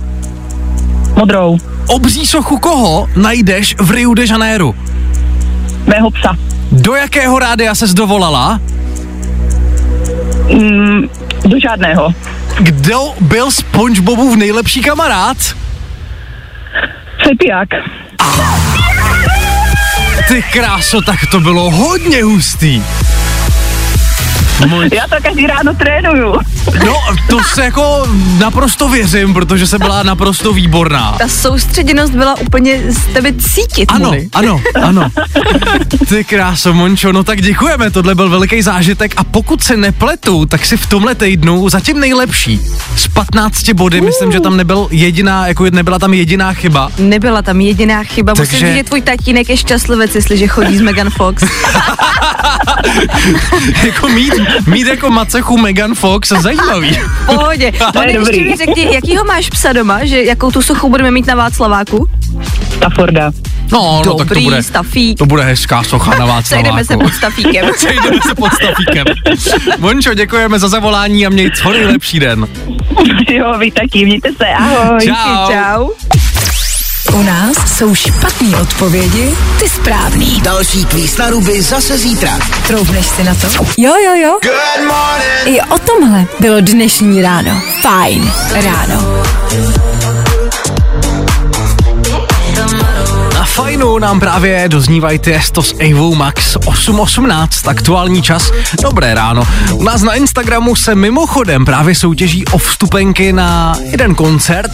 Modrou. 1.16 1.58
Obří 1.88 2.26
sochu 2.28 2.58
koho 2.58 3.10
najdeš 3.16 3.76
v 3.80 3.92
Rio 3.92 4.14
de 4.14 4.26
Janeiro? 4.26 4.74
Mého 5.88 6.12
psa. 6.12 6.38
Do 6.76 6.96
jakého 6.96 7.40
rádia 7.40 7.76
ses 7.76 7.94
dovolala? 7.94 8.60
Mm, 10.54 11.10
do 11.46 11.60
žádného. 11.60 12.14
Kdo 12.60 13.14
byl 13.22 13.52
SpongeBobův 13.52 14.38
nejlepší 14.38 14.82
kamarád? 14.82 15.38
Cepiák. 17.24 17.70
Ty 20.28 20.44
kráso, 20.54 21.02
tak 21.02 21.20
to 21.32 21.40
bylo 21.40 21.72
hodně 21.72 22.24
hustý. 22.24 22.84
Můj, 24.68 24.90
Já 24.94 25.08
to 25.08 25.16
každý 25.24 25.48
ráno 25.48 25.74
trénuju. 25.74 26.36
no, 26.86 26.96
to 27.30 27.40
se 27.54 27.64
jako 27.64 28.08
naprosto 28.40 28.90
věřím, 28.90 29.34
protože 29.34 29.68
se 29.68 29.78
byla 29.80 30.04
naprosto 30.04 30.54
výborná. 30.54 31.16
Ta 31.20 31.28
soustředěnost 31.28 32.14
byla 32.14 32.36
úplně 32.40 32.82
z 32.92 33.14
tebe 33.14 33.34
cítit, 33.34 33.86
Ano, 33.92 34.06
Moni. 34.10 34.30
ano, 34.34 34.62
ano. 34.84 35.10
Ty 36.10 36.24
kráso, 36.24 36.74
Mončo, 36.74 37.12
no 37.12 37.24
tak 37.24 37.42
děkujeme, 37.42 37.92
tohle 37.92 38.16
byl 38.16 38.30
veliký 38.30 38.62
zážitek 38.62 39.14
a 39.18 39.24
pokud 39.24 39.64
se 39.64 39.78
nepletu, 39.78 40.46
tak 40.46 40.66
si 40.66 40.78
v 40.78 40.86
tomhle 40.88 41.16
týdnu 41.16 41.70
zatím 41.70 42.00
nejlepší. 42.00 42.62
Z 42.96 43.08
15 43.08 43.70
body, 43.74 44.02
myslím, 44.02 44.32
že 44.32 44.40
tam 44.40 44.58
nebyl 44.58 44.88
jediná, 44.92 45.48
jako 45.48 45.66
nebyla 45.72 46.00
tam 46.00 46.14
jediná 46.14 46.54
chyba. 46.54 46.90
Nebyla 46.98 47.42
tam 47.42 47.62
jediná 47.62 48.04
chyba. 48.04 48.34
Musím 48.34 48.46
Takže- 48.52 48.66
říct, 48.68 48.76
že 48.76 48.84
tvůj 48.84 49.02
tatínek 49.02 49.50
je 49.50 49.58
šťastlivec, 49.58 50.16
jestliže 50.16 50.48
chodí 50.48 50.78
s 50.78 50.82
Megan 50.82 51.10
Fox. 51.10 51.44
jako 53.84 54.08
mít, 54.08 54.34
mít 54.68 54.88
jako 54.88 55.10
macechu 55.12 55.58
Megan 55.58 55.96
Fox, 55.96 56.30
zajímavý. 56.30 57.00
Pohodě. 57.26 57.72
To 57.94 58.02
je 58.04 58.14
dobrý. 58.14 58.44
mi 58.50 58.56
řekni, 58.56 58.94
jakýho 58.94 59.24
máš 59.24 59.50
psa 59.50 59.74
doma, 59.74 60.06
že 60.06 60.24
jakou 60.24 60.52
tu 60.52 60.62
sochu 60.62 60.90
budeme 60.90 61.12
mít 61.12 61.28
na 61.28 61.36
Václaváku? 61.36 62.08
Stafforda. 62.76 63.32
No, 63.72 64.02
no 64.06 64.14
tak 64.14 64.14
to 64.14 64.24
Dobrý, 64.24 64.44
bude, 64.44 64.64
stafík. 64.64 65.18
to 65.18 65.26
bude 65.26 65.44
hezká 65.44 65.84
socha 65.84 66.12
na 66.12 66.26
Václaváku. 66.26 66.44
Sejdeme 66.48 66.86
se 66.86 66.98
pod 66.98 67.14
stafíkem. 67.14 67.66
Sejdeme 67.78 68.18
se 68.28 68.36
pod 68.36 68.52
stafíkem. 68.54 69.06
Mončo, 69.80 70.14
děkujeme 70.14 70.60
za 70.60 70.68
zavolání 70.68 71.26
a 71.26 71.30
měj 71.30 71.52
co 71.52 71.72
nejlepší 71.72 72.20
den. 72.20 72.48
Jo, 73.30 73.54
vy 73.60 73.72
taky, 73.72 74.06
mějte 74.06 74.30
se, 74.38 74.46
ahoj. 74.48 75.00
Čau. 75.06 75.52
Čau. 75.52 75.90
U 77.16 77.24
nás 77.24 77.58
jsou 77.78 77.96
špatné 77.96 78.58
odpovědi, 78.58 79.36
ty 79.60 79.70
správný. 79.70 80.42
Další 80.42 80.86
kvíz 80.86 81.18
na 81.18 81.30
ruby 81.30 81.62
zase 81.62 81.98
zítra. 81.98 82.40
Troufneš 82.68 83.06
si 83.06 83.24
na 83.24 83.36
to? 83.36 83.48
Jo, 83.78 83.94
jo, 84.06 84.14
jo. 84.14 84.40
Good 84.44 84.88
morning. 84.88 85.46
I 85.46 85.62
o 85.62 85.80
tomhle 85.80 86.26
bylo 86.40 86.62
dnešní 86.62 87.22
ráno. 87.22 87.62
Fajn 87.82 88.32
ráno. 88.52 89.24
Na 93.34 93.46
fajnu 93.46 94.00
nám 94.00 94.20
právě 94.20 94.70
doznívají 94.70 95.20
Tiesto 95.20 95.64
s 95.64 95.76
Avou 95.92 96.16
Max 96.16 96.56
8.18, 96.56 97.70
aktuální 97.70 98.22
čas. 98.22 98.52
Dobré 98.82 99.14
ráno. 99.14 99.44
U 99.74 99.84
nás 99.84 100.02
na 100.02 100.14
Instagramu 100.14 100.76
se 100.76 100.96
mimochodem 100.96 101.66
právě 101.66 101.96
soutěží 101.96 102.46
o 102.46 102.58
vstupenky 102.58 103.34
na 103.34 103.76
jeden 103.92 104.16
koncert. 104.16 104.72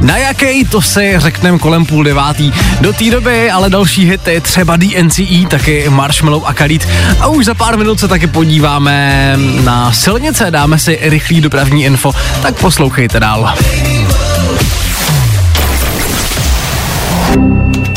Na 0.00 0.16
jaký, 0.16 0.64
to 0.64 0.82
si 0.82 1.14
řekneme 1.16 1.58
kolem 1.58 1.86
půl 1.86 2.04
devátý. 2.04 2.52
Do 2.80 2.92
té 2.92 3.10
doby 3.10 3.50
ale 3.50 3.70
další 3.70 4.10
hity, 4.10 4.40
třeba 4.40 4.76
DNCE, 4.76 5.46
taky 5.48 5.88
Marshmallow 5.88 6.42
a 6.46 6.54
Khalid. 6.54 6.88
A 7.20 7.26
už 7.26 7.44
za 7.44 7.54
pár 7.54 7.78
minut 7.78 8.00
se 8.00 8.08
taky 8.08 8.26
podíváme 8.26 9.36
na 9.64 9.92
silnice, 9.92 10.50
dáme 10.50 10.78
si 10.78 10.98
rychlý 11.02 11.40
dopravní 11.40 11.84
info, 11.84 12.12
tak 12.42 12.54
poslouchejte 12.54 13.20
dál. 13.20 13.54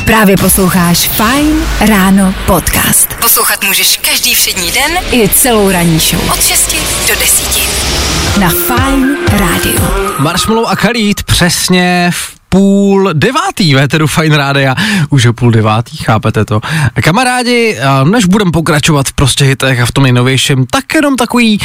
Právě 0.06 0.38
posloucháš 0.38 0.98
Fine 1.10 1.66
Ráno 1.90 2.34
podcast. 2.46 3.14
Poslouchat 3.14 3.64
můžeš 3.64 3.98
každý 3.98 4.36
všední 4.36 4.72
den 4.72 4.92
I 5.12 5.30
celou 5.30 5.72
ranní 5.72 6.00
show. 6.00 6.30
od 6.32 6.44
6 6.44 6.76
do 7.08 7.16
10. 7.20 8.40
Na 8.40 8.50
Fine 8.50 9.18
Rádiu. 9.28 9.80
Marshmallow 10.20 10.66
a 10.68 10.76
Khalid 10.76 11.24
přesně 11.24 12.12
v 12.14 12.34
půl 12.50 13.10
devátý 13.14 13.74
véteru 13.74 14.08
Fine 14.08 14.38
Rádia. 14.38 14.76
Už 15.10 15.24
je 15.24 15.34
půl 15.34 15.52
devátý, 15.52 15.98
chápete 15.98 16.46
to? 16.46 16.60
Kamarádi, 17.04 17.78
než 18.04 18.26
budem 18.26 18.52
pokračovat 18.52 19.08
v 19.08 19.14
prostě 19.14 19.46
hitech 19.46 19.82
a 19.82 19.86
v 19.86 19.92
tom 19.92 20.04
nejnovějším, 20.04 20.66
tak 20.72 20.94
jenom 20.96 21.16
takový 21.16 21.60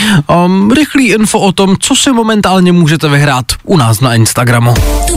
um, 0.45 0.71
rychlý 0.71 1.09
info 1.09 1.39
o 1.39 1.53
tom, 1.53 1.77
co 1.81 1.97
si 1.97 2.13
momentálně 2.13 2.73
můžete 2.73 3.09
vyhrát 3.09 3.47
u 3.65 3.77
nás 3.77 4.01
na 4.01 4.15
Instagramu. 4.15 4.75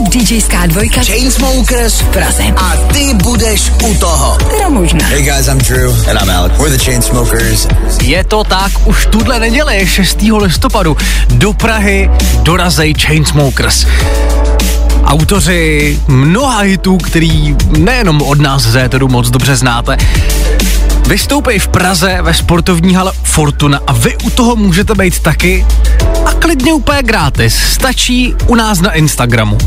DJská 0.08 0.66
dvojka 0.66 1.00
Chainsmokers 1.04 2.00
v 2.00 2.04
Praze. 2.04 2.42
a 2.56 2.76
ty 2.92 3.14
budeš 3.14 3.72
u 3.82 3.94
toho. 3.94 4.38
Teda 4.50 4.68
možná. 4.68 5.06
Hey 5.06 5.22
guys, 5.22 5.48
I'm 5.48 5.58
Drew. 5.58 6.08
And 6.10 6.22
I'm 6.22 6.30
Alec. 6.30 6.52
We're 6.58 6.76
the 6.76 6.84
Chainsmokers. 6.84 7.68
Je 8.02 8.24
to 8.24 8.44
tak, 8.44 8.72
už 8.84 9.06
tuhle 9.06 9.38
neděli, 9.40 9.86
6. 9.86 10.22
listopadu, 10.22 10.96
do 11.28 11.52
Prahy 11.52 12.10
dorazej 12.42 12.94
Chainsmokers. 12.94 13.86
Autoři 15.04 15.98
mnoha 16.06 16.60
hitů, 16.60 16.96
který 16.96 17.56
nejenom 17.78 18.22
od 18.22 18.40
nás 18.40 18.62
z 18.62 18.76
Éteru 18.76 19.08
moc 19.08 19.30
dobře 19.30 19.56
znáte. 19.56 19.96
Vystoupej 21.12 21.58
v 21.58 21.68
Praze 21.68 22.18
ve 22.22 22.34
sportovní 22.34 22.94
hale 22.94 23.12
Fortuna 23.22 23.80
a 23.86 23.92
vy 23.92 24.16
u 24.16 24.30
toho 24.30 24.56
můžete 24.56 24.94
být 24.94 25.18
taky 25.18 25.66
a 26.26 26.32
klidně 26.32 26.72
úplně 26.72 27.02
gratis. 27.02 27.56
Stačí 27.56 28.34
u 28.46 28.54
nás 28.54 28.80
na 28.80 28.92
Instagramu. 28.92 29.58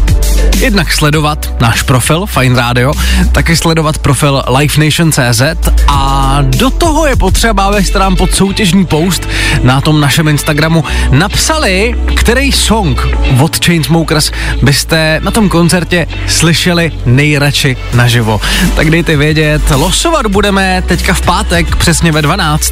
Jednak 0.60 0.94
sledovat 0.94 1.62
náš 1.62 1.82
profil 1.82 2.26
Fine 2.26 2.56
Radio, 2.56 2.94
taky 3.32 3.56
sledovat 3.56 3.98
profil 3.98 4.44
LifeNation.cz 4.58 5.42
a 5.88 6.38
do 6.42 6.70
toho 6.70 7.08
je 7.08 7.16
potřeba, 7.16 7.66
abyste 7.66 8.00
nám 8.00 8.16
pod 8.16 8.36
soutěžní 8.36 8.86
post 8.86 9.28
na 9.64 9.82
tom 9.82 10.02
našem 10.02 10.28
Instagramu 10.28 10.84
napsali, 11.12 11.96
který 12.16 12.52
song 12.52 13.08
od 13.42 13.66
Chainsmokers 13.66 14.32
byste 14.62 15.20
na 15.24 15.32
tom 15.32 15.50
koncertě 15.50 16.08
slyšeli 16.28 16.92
nejradši 17.06 17.78
naživo. 17.94 18.42
Tak 18.76 18.90
dejte 18.90 19.18
vědět, 19.18 19.62
losovat 19.76 20.28
budeme 20.28 20.84
teďka 20.88 21.14
v 21.14 21.22
pátek 21.22 21.35
přesně 21.78 22.12
ve 22.12 22.22
12 22.22 22.72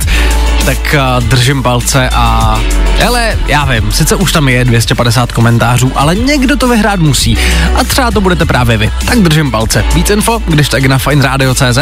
tak 0.66 0.96
uh, 0.96 1.24
držím 1.24 1.64
palce 1.64 2.10
a 2.10 2.60
ale 3.06 3.38
já 3.48 3.66
vím, 3.66 3.92
sice 3.92 4.16
už 4.16 4.32
tam 4.32 4.50
je 4.50 4.66
250 4.66 5.32
komentářů, 5.32 5.92
ale 5.96 6.16
někdo 6.16 6.58
to 6.58 6.68
vyhrát 6.68 7.00
musí 7.00 7.38
a 7.76 7.84
třeba 7.84 8.12
to 8.12 8.22
budete 8.22 8.46
právě 8.46 8.78
vy. 8.78 8.92
Tak 9.06 9.20
držím 9.20 9.52
palce. 9.52 9.86
Víc 9.94 10.10
info, 10.10 10.42
když 10.48 10.70
tak 10.70 10.86
na 10.86 10.98
fineradio.cz. 10.98 11.80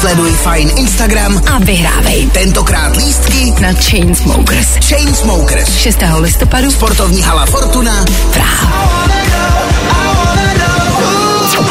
Sleduj 0.00 0.32
Fine 0.32 0.72
Instagram 0.72 1.40
A 1.52 1.58
vyhrávej 1.58 2.26
tentokrát 2.26 2.96
lístky 2.96 3.54
na 3.60 3.72
Chainsmokers. 3.72 4.88
Chainsmokers. 4.88 5.76
6. 5.76 5.98
listopadu 6.18 6.70
Sportovní 6.70 7.22
hala 7.22 7.46
Fortuna. 7.46 8.04
Praha. 8.32 9.09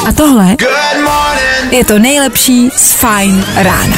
A 0.07 0.11
tohle 0.11 0.55
je 1.71 1.85
to 1.85 1.99
nejlepší 1.99 2.69
z 2.69 2.93
Fine 2.93 3.43
rána. 3.55 3.97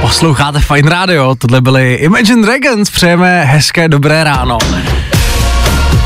Posloucháte 0.00 0.60
Fine 0.60 0.90
Radio, 0.90 1.34
tohle 1.34 1.60
byly 1.60 1.94
Imagine 1.94 2.42
Dragons, 2.42 2.90
přejeme 2.90 3.44
hezké 3.44 3.88
dobré 3.88 4.24
ráno. 4.24 4.58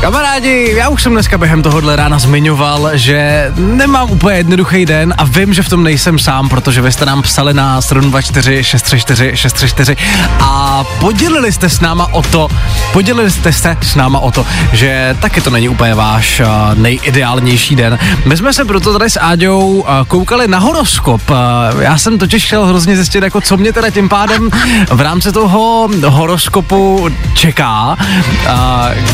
Kamarádi, 0.03 0.73
já 0.75 0.89
už 0.89 1.03
jsem 1.03 1.11
dneska 1.11 1.37
během 1.37 1.61
tohohle 1.61 1.95
rána 1.95 2.19
zmiňoval, 2.19 2.89
že 2.93 3.51
nemám 3.57 4.11
úplně 4.11 4.37
jednoduchý 4.37 4.85
den 4.85 5.13
a 5.17 5.23
vím, 5.23 5.53
že 5.53 5.63
v 5.63 5.69
tom 5.69 5.83
nejsem 5.83 6.19
sám, 6.19 6.49
protože 6.49 6.81
vy 6.81 6.91
jste 6.91 7.05
nám 7.05 7.21
psali 7.21 7.53
na 7.53 7.81
724 7.81 8.63
634 8.63 9.31
634 9.35 9.97
a 10.39 10.83
podělili 10.99 11.51
jste 11.51 11.69
s 11.69 11.79
náma 11.79 12.13
o 12.13 12.21
to, 12.21 12.49
podělili 12.93 13.31
jste 13.31 13.53
se 13.53 13.77
s 13.81 13.95
náma 13.95 14.19
o 14.19 14.31
to, 14.31 14.45
že 14.73 15.17
taky 15.21 15.41
to 15.41 15.49
není 15.49 15.69
úplně 15.69 15.95
váš 15.95 16.39
uh, 16.39 16.47
nejideálnější 16.79 17.75
den. 17.75 17.99
My 18.25 18.37
jsme 18.37 18.53
se 18.53 18.65
proto 18.65 18.93
tady 18.99 19.09
s 19.09 19.19
Áďou 19.19 19.67
uh, 19.67 19.85
koukali 20.07 20.47
na 20.47 20.59
horoskop. 20.59 21.29
Uh, 21.29 21.37
já 21.81 21.97
jsem 21.97 22.17
totiž 22.17 22.45
chtěl 22.45 22.65
hrozně 22.65 22.95
zjistit, 22.95 23.23
jako 23.23 23.41
co 23.41 23.57
mě 23.57 23.73
teda 23.73 23.89
tím 23.89 24.09
pádem 24.09 24.49
v 24.91 25.01
rámci 25.01 25.31
toho 25.31 25.89
horoskopu 26.05 27.09
čeká. 27.33 27.97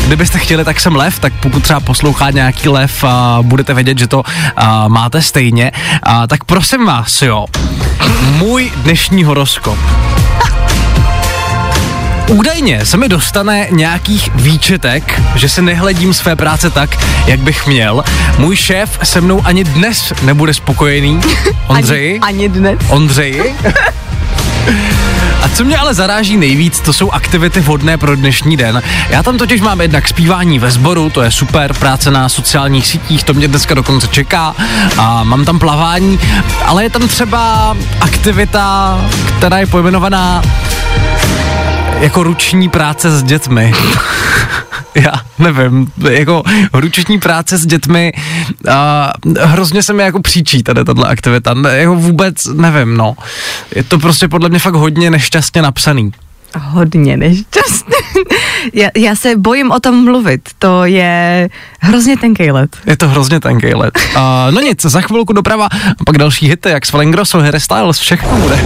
Kdybyste 0.06 0.38
chtěli, 0.38 0.64
tak 0.64 0.79
jsem 0.80 0.96
lev, 0.96 1.18
tak 1.18 1.32
pokud 1.32 1.62
třeba 1.62 1.80
poslouchá 1.80 2.30
nějaký 2.30 2.68
lev 2.68 3.04
a 3.04 3.38
budete 3.42 3.74
vědět, 3.74 3.98
že 3.98 4.06
to 4.06 4.22
a, 4.56 4.88
máte 4.88 5.22
stejně, 5.22 5.72
a, 6.02 6.26
tak 6.26 6.44
prosím 6.44 6.86
vás, 6.86 7.22
jo, 7.22 7.46
můj 8.38 8.72
dnešní 8.76 9.24
horoskop. 9.24 9.78
Údajně 12.28 12.86
se 12.86 12.96
mi 12.96 13.08
dostane 13.08 13.66
nějakých 13.70 14.30
výčetek, 14.34 15.22
že 15.34 15.48
se 15.48 15.62
nehledím 15.62 16.14
své 16.14 16.36
práce 16.36 16.70
tak, 16.70 16.98
jak 17.26 17.40
bych 17.40 17.66
měl. 17.66 18.04
Můj 18.38 18.56
šéf 18.56 18.98
se 19.02 19.20
mnou 19.20 19.42
ani 19.44 19.64
dnes 19.64 20.12
nebude 20.22 20.54
spokojený. 20.54 21.20
Ondřej? 21.66 22.20
Ani, 22.22 22.36
ani 22.36 22.48
dnes. 22.48 22.78
Ondřeji? 22.88 23.54
A 25.42 25.48
co 25.48 25.64
mě 25.64 25.78
ale 25.78 25.94
zaráží 25.94 26.36
nejvíc, 26.36 26.80
to 26.80 26.92
jsou 26.92 27.10
aktivity 27.10 27.60
vhodné 27.60 27.98
pro 27.98 28.16
dnešní 28.16 28.56
den. 28.56 28.82
Já 29.08 29.22
tam 29.22 29.38
totiž 29.38 29.60
mám 29.60 29.80
jednak 29.80 30.08
zpívání 30.08 30.58
ve 30.58 30.70
sboru, 30.70 31.10
to 31.10 31.22
je 31.22 31.30
super, 31.30 31.74
práce 31.74 32.10
na 32.10 32.28
sociálních 32.28 32.86
sítích, 32.86 33.24
to 33.24 33.34
mě 33.34 33.48
dneska 33.48 33.74
dokonce 33.74 34.06
čeká. 34.06 34.54
A 34.98 35.24
mám 35.24 35.44
tam 35.44 35.58
plavání, 35.58 36.20
ale 36.66 36.82
je 36.82 36.90
tam 36.90 37.08
třeba 37.08 37.76
aktivita, 38.00 38.98
která 39.38 39.58
je 39.58 39.66
pojmenovaná 39.66 40.42
jako 42.00 42.22
ruční 42.22 42.68
práce 42.68 43.10
s 43.10 43.22
dětmi. 43.22 43.72
Já 44.94 45.12
nevím, 45.38 45.92
jako 46.10 46.42
ruční 46.72 47.18
práce 47.18 47.58
s 47.58 47.66
dětmi 47.66 48.12
a 48.70 49.12
hrozně 49.40 49.82
se 49.82 49.92
mi 49.92 50.02
jako 50.02 50.22
příčí 50.22 50.62
tady 50.62 50.84
tato 50.84 51.06
aktivita, 51.06 51.54
ne, 51.54 51.78
jako 51.78 51.94
vůbec 51.94 52.44
nevím, 52.44 52.96
no. 52.96 53.14
Je 53.74 53.84
to 53.84 53.98
prostě 53.98 54.28
podle 54.28 54.48
mě 54.48 54.58
fakt 54.58 54.74
hodně 54.74 55.10
nešťastně 55.10 55.62
napsaný. 55.62 56.12
Hodně 56.58 57.16
nešťastný. 57.16 57.94
já, 58.72 58.88
já 58.96 59.16
se 59.16 59.36
bojím 59.36 59.70
o 59.70 59.80
tom 59.80 60.04
mluvit. 60.04 60.48
To 60.58 60.84
je 60.84 61.48
hrozně 61.80 62.16
tenký 62.16 62.50
let. 62.50 62.76
Je 62.86 62.96
to 62.96 63.08
hrozně 63.08 63.40
tenký 63.40 63.74
let. 63.74 63.98
Uh, 64.16 64.22
no 64.50 64.60
nic, 64.60 64.82
za 64.82 65.00
chvilku 65.00 65.32
doprava 65.32 65.66
a 66.00 66.04
pak 66.06 66.18
další 66.18 66.48
hity, 66.48 66.68
jak 66.68 66.86
s 66.86 66.92
Valengroso, 66.92 67.40
Harry 67.40 67.60
Styles, 67.60 67.98
všechno 67.98 68.36
bude. 68.36 68.60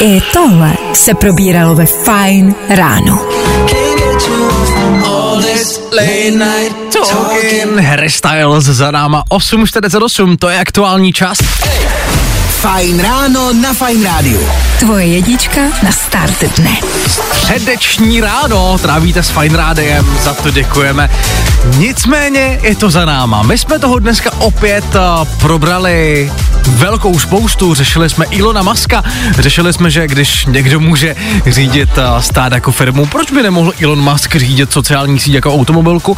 I 0.00 0.22
tohle 0.32 0.74
se 0.94 1.14
probíralo 1.14 1.74
ve 1.74 1.86
Fine 1.86 2.54
ráno. 2.68 3.41
Talking 6.92 7.78
Harry 7.80 8.10
Styles 8.10 8.64
za 8.64 8.90
náma 8.90 9.24
8.48, 9.30 10.36
to 10.38 10.48
je 10.48 10.58
aktuální 10.58 11.12
čas. 11.12 11.38
Fajn 12.62 13.00
ráno 13.00 13.52
na 13.52 13.74
Fajn 13.74 14.04
rádiu. 14.04 14.38
Tvoje 14.78 15.06
jednička 15.06 15.60
na 15.82 15.92
start 15.92 16.44
dne. 16.56 16.76
Středeční 17.06 18.20
ráno 18.20 18.78
trávíte 18.78 19.22
s 19.22 19.30
Fine 19.30 19.56
Rádiem, 19.56 20.06
za 20.20 20.34
to 20.34 20.50
děkujeme. 20.50 21.10
Nicméně 21.76 22.58
je 22.62 22.74
to 22.74 22.90
za 22.90 23.04
náma. 23.04 23.42
My 23.42 23.58
jsme 23.58 23.78
toho 23.78 23.98
dneska 23.98 24.30
opět 24.38 24.84
uh, 24.94 25.24
probrali 25.24 26.32
velkou 26.68 27.18
spoustu, 27.18 27.74
řešili 27.74 28.10
jsme 28.10 28.24
Ilona 28.30 28.62
Maska, 28.62 29.04
řešili 29.38 29.72
jsme, 29.72 29.90
že 29.90 30.06
když 30.06 30.46
někdo 30.46 30.80
může 30.80 31.16
řídit 31.46 31.90
uh, 31.98 32.20
stát 32.20 32.52
jako 32.52 32.72
firmu, 32.72 33.06
proč 33.06 33.30
by 33.30 33.42
nemohl 33.42 33.72
Elon 33.82 34.00
Musk 34.12 34.36
řídit 34.36 34.72
sociální 34.72 35.20
síť 35.20 35.34
jako 35.34 35.54
automobilku? 35.54 36.16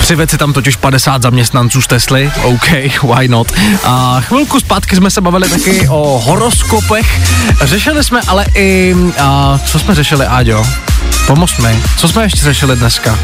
Přived 0.00 0.30
si 0.30 0.38
tam 0.38 0.52
totiž 0.52 0.76
50 0.76 1.22
zaměstnanců 1.22 1.82
z 1.82 1.86
Tesly, 1.86 2.32
OK, 2.42 2.68
why 3.02 3.28
not. 3.28 3.52
A 3.84 4.20
chvilku 4.20 4.60
zpátky 4.60 4.96
jsme 4.96 5.10
se 5.10 5.20
bavili 5.20 5.45
taky 5.48 5.88
o 5.88 6.18
horoskopech, 6.24 7.20
řešili 7.62 8.04
jsme 8.04 8.20
ale 8.28 8.46
i, 8.54 8.94
a, 9.18 9.60
co 9.64 9.78
jsme 9.78 9.94
řešili, 9.94 10.26
Áďo? 10.26 10.64
Pomoz 11.26 11.58
mi. 11.58 11.82
Co 11.96 12.08
jsme 12.08 12.22
ještě 12.22 12.40
řešili 12.40 12.76
dneska? 12.76 13.18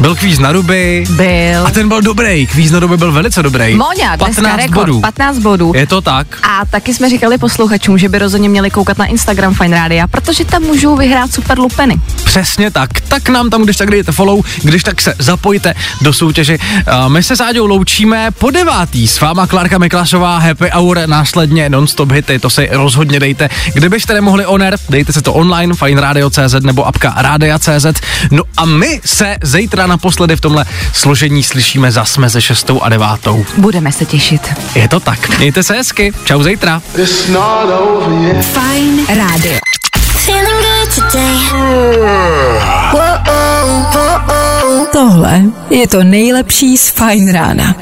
Byl 0.00 0.14
kvíz 0.14 0.38
na 0.38 0.52
ruby. 0.52 1.04
Byl. 1.10 1.66
A 1.66 1.70
ten 1.70 1.88
byl 1.88 2.02
dobrý. 2.02 2.46
Kvíz 2.46 2.70
na 2.70 2.78
ruby 2.78 2.96
byl 2.96 3.12
velice 3.12 3.42
dobrý. 3.42 3.74
Moňa, 3.74 4.16
dneska 4.16 4.42
15 4.42 4.56
rekord, 4.56 4.74
bodů. 4.74 5.00
15 5.00 5.38
bodů. 5.38 5.72
Je 5.74 5.86
to 5.86 6.00
tak? 6.00 6.26
A 6.42 6.64
taky 6.70 6.94
jsme 6.94 7.10
říkali 7.10 7.38
posluchačům, 7.38 7.98
že 7.98 8.08
by 8.08 8.18
rozhodně 8.18 8.48
měli 8.48 8.70
koukat 8.70 8.98
na 8.98 9.04
Instagram 9.06 9.54
Fine 9.54 9.76
Rádia, 9.76 10.06
protože 10.06 10.44
tam 10.44 10.62
můžou 10.62 10.96
vyhrát 10.96 11.32
super 11.32 11.58
lupeny. 11.58 12.00
Přesně 12.24 12.70
tak. 12.70 13.00
Tak 13.00 13.28
nám 13.28 13.50
tam, 13.50 13.62
když 13.62 13.76
tak 13.76 13.90
dejte 13.90 14.12
follow, 14.12 14.40
když 14.62 14.82
tak 14.82 15.00
se 15.00 15.14
zapojte 15.18 15.74
do 16.00 16.12
soutěže. 16.12 16.58
My 17.08 17.22
se 17.22 17.36
s 17.36 17.40
Áďou 17.40 17.66
loučíme 17.66 18.30
po 18.30 18.50
devátý. 18.50 19.08
S 19.08 19.20
váma 19.20 19.46
Klárka 19.46 19.78
Miklasová, 19.78 20.38
Happy 20.38 20.70
Hour, 20.74 21.00
následně 21.06 21.68
non-stop 21.68 22.12
hity, 22.12 22.38
to 22.38 22.50
si 22.50 22.68
rozhodně 22.72 23.20
dejte. 23.20 23.48
Kdybyste 23.74 24.14
nemohli 24.14 24.46
oner, 24.46 24.76
dejte 24.88 25.12
se 25.12 25.22
to 25.22 25.32
online, 25.32 25.74
fineradio.cz 25.74 26.54
nebo 26.60 26.86
apka 26.86 27.14
radia.cz. 27.16 27.86
No 28.30 28.42
a 28.56 28.64
my 28.64 29.00
se 29.04 29.36
zítra 29.42 29.81
naposledy 29.86 30.36
v 30.36 30.40
tomhle 30.40 30.64
složení 30.92 31.42
slyšíme 31.42 31.92
zas 31.92 32.16
mezi 32.16 32.42
6 32.42 32.70
a 32.82 32.88
9. 32.88 33.06
Budeme 33.56 33.92
se 33.92 34.04
těšit. 34.04 34.54
Je 34.74 34.88
to 34.88 35.00
tak. 35.00 35.38
Mějte 35.38 35.62
se 35.62 35.74
hezky. 35.74 36.12
Čau 36.24 36.42
zítra. 36.42 36.82
Fine 38.42 39.02
rádio. 39.08 39.58
Tohle 44.92 45.42
je 45.70 45.88
to 45.88 46.04
nejlepší 46.04 46.78
z 46.78 46.90
Fine 46.90 47.32
rána. 47.32 47.74